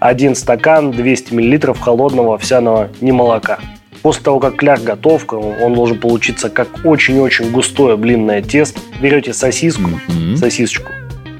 один 0.00 0.34
стакан 0.34 0.90
200 0.90 1.34
мл 1.34 1.74
холодного 1.74 2.34
овсяного 2.34 2.88
немолока. 3.00 3.60
После 4.00 4.22
того, 4.24 4.40
как 4.40 4.56
кляр 4.56 4.80
готов, 4.80 5.26
он 5.32 5.74
должен 5.74 6.00
получиться 6.00 6.48
как 6.50 6.68
очень-очень 6.84 7.52
густое 7.52 7.96
блинное 7.96 8.42
тесто. 8.42 8.80
Берете 9.00 9.32
сосиску, 9.32 9.90
mm-hmm. 10.08 10.36
сосисочку, 10.36 10.90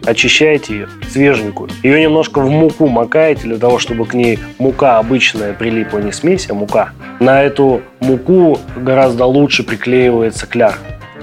очищаете 0.04 0.74
ее, 0.74 0.88
свеженькую. 1.10 1.70
Ее 1.82 2.00
немножко 2.00 2.40
в 2.40 2.50
муку 2.50 2.88
макаете 2.88 3.42
для 3.42 3.58
того, 3.58 3.78
чтобы 3.78 4.06
к 4.06 4.14
ней 4.14 4.38
мука 4.58 4.98
обычная 4.98 5.52
прилипла, 5.52 5.98
не 5.98 6.12
смесь, 6.12 6.46
а 6.50 6.54
мука. 6.54 6.90
На 7.20 7.42
эту 7.42 7.82
муку 8.00 8.58
гораздо 8.76 9.26
лучше 9.26 9.62
приклеивается 9.62 10.46
кляр. 10.46 10.78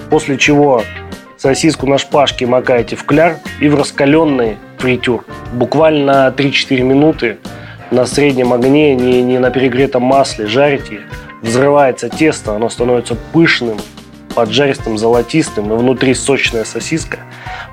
После 0.09 0.37
чего 0.37 0.83
сосиску 1.37 1.87
на 1.87 1.97
шпажке 1.97 2.45
макаете 2.45 2.95
в 2.95 3.03
кляр 3.03 3.37
и 3.59 3.67
в 3.67 3.75
раскаленный 3.75 4.57
фритюр. 4.77 5.25
Буквально 5.53 6.33
3-4 6.35 6.81
минуты 6.81 7.37
на 7.91 8.05
среднем 8.05 8.53
огне, 8.53 8.95
не, 8.95 9.21
не 9.21 9.39
на 9.39 9.49
перегретом 9.49 10.03
масле 10.03 10.47
жарите 10.47 11.01
взрывается 11.41 12.09
тесто, 12.09 12.55
оно 12.55 12.69
становится 12.69 13.15
пышным, 13.15 13.77
поджаристым, 14.35 14.97
золотистым, 14.97 15.73
и 15.73 15.77
внутри 15.77 16.13
сочная 16.13 16.63
сосиска. 16.63 17.19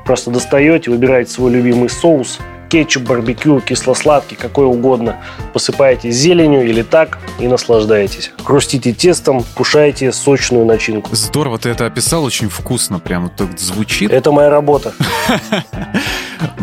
Просто 0.06 0.30
достаете, 0.30 0.90
выбираете 0.90 1.32
свой 1.32 1.50
любимый 1.50 1.90
соус– 1.90 2.38
кетчуп, 2.68 3.04
барбекю, 3.04 3.60
кисло-сладкий, 3.60 4.36
какой 4.36 4.66
угодно. 4.66 5.16
Посыпаете 5.52 6.10
зеленью 6.10 6.66
или 6.66 6.82
так 6.82 7.18
и 7.38 7.46
наслаждаетесь. 7.46 8.32
Хрустите 8.44 8.92
тестом, 8.92 9.44
кушаете 9.54 10.12
сочную 10.12 10.64
начинку. 10.64 11.14
Здорово, 11.14 11.58
ты 11.58 11.70
это 11.70 11.86
описал, 11.86 12.24
очень 12.24 12.48
вкусно 12.48 12.98
прям 12.98 13.30
так 13.30 13.58
звучит. 13.58 14.10
Это 14.10 14.32
моя 14.32 14.50
работа. 14.50 14.92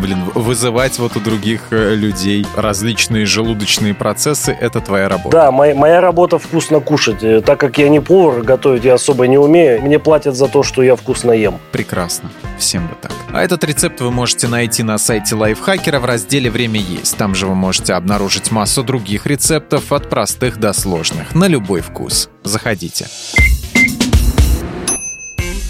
Блин, 0.04 0.18
вызывать 0.34 0.98
вот 0.98 1.16
у 1.16 1.20
других 1.20 1.68
э, 1.70 1.94
людей 1.94 2.46
различные 2.54 3.24
желудочные 3.24 3.94
процессы– 3.94 4.54
это 4.60 4.82
твоя 4.82 5.08
работа. 5.08 5.34
Да, 5.34 5.50
моя, 5.50 5.74
моя 5.74 6.02
работа 6.02 6.38
вкусно 6.38 6.80
кушать. 6.80 7.22
Э, 7.24 7.40
так 7.40 7.58
как 7.58 7.78
я 7.78 7.88
не 7.88 8.00
повар, 8.00 8.42
готовить 8.42 8.84
я 8.84 8.94
особо 8.94 9.26
не 9.26 9.38
умею, 9.38 9.80
мне 9.80 9.98
платят 9.98 10.36
за 10.36 10.46
то, 10.48 10.62
что 10.62 10.82
я 10.82 10.94
вкусно 10.94 11.32
ем. 11.32 11.58
Прекрасно. 11.72 12.30
Всем 12.58 12.86
бы 12.86 12.96
так. 13.00 13.12
А 13.32 13.42
этот 13.42 13.64
рецепт 13.64 14.02
вы 14.02 14.10
можете 14.10 14.46
найти 14.46 14.82
на 14.82 14.98
сайте 14.98 15.36
Лайфхакера 15.36 16.00
в 16.00 16.04
разделе 16.04 16.50
«Время 16.50 16.80
есть». 16.80 17.16
Там 17.16 17.34
же 17.34 17.46
вы 17.46 17.54
можете 17.54 17.94
обнаружить 17.94 18.50
массу 18.50 18.82
других 18.82 19.24
рецептов 19.24 19.90
от 19.90 20.10
простых 20.10 20.58
до 20.58 20.74
сложных, 20.74 21.34
на 21.34 21.48
любой 21.48 21.80
вкус. 21.80 22.28
Заходите. 22.42 23.06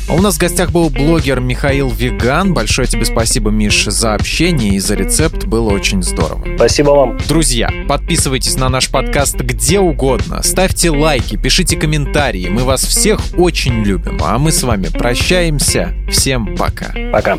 У 0.07 0.21
нас 0.21 0.37
в 0.37 0.38
гостях 0.38 0.71
был 0.71 0.90
блогер 0.90 1.40
Михаил 1.40 1.88
Веган. 1.88 2.53
Большое 2.53 2.87
тебе 2.87 3.07
спасибо, 3.07 3.51
Миш, 3.51 3.87
за 3.87 4.14
общение 4.14 4.75
и 4.75 4.79
за 4.79 4.95
рецепт. 4.95 5.47
Было 5.47 5.71
очень 5.71 6.03
здорово. 6.03 6.45
Спасибо 6.57 6.90
вам. 6.90 7.19
Друзья, 7.27 7.71
подписывайтесь 7.88 8.57
на 8.57 8.69
наш 8.69 8.90
подкаст 8.90 9.37
где 9.37 9.81
угодно. 9.81 10.43
Ставьте 10.43 10.90
лайки, 10.90 11.37
пишите 11.37 11.77
комментарии. 11.77 12.49
Мы 12.49 12.64
вас 12.64 12.85
всех 12.85 13.21
очень 13.37 13.83
любим. 13.83 14.19
А 14.23 14.38
мы 14.38 14.53
с 14.53 14.62
вами 14.62 14.88
прощаемся. 14.88 15.95
Всем 16.11 16.55
пока. 16.55 16.93
Пока. 17.11 17.38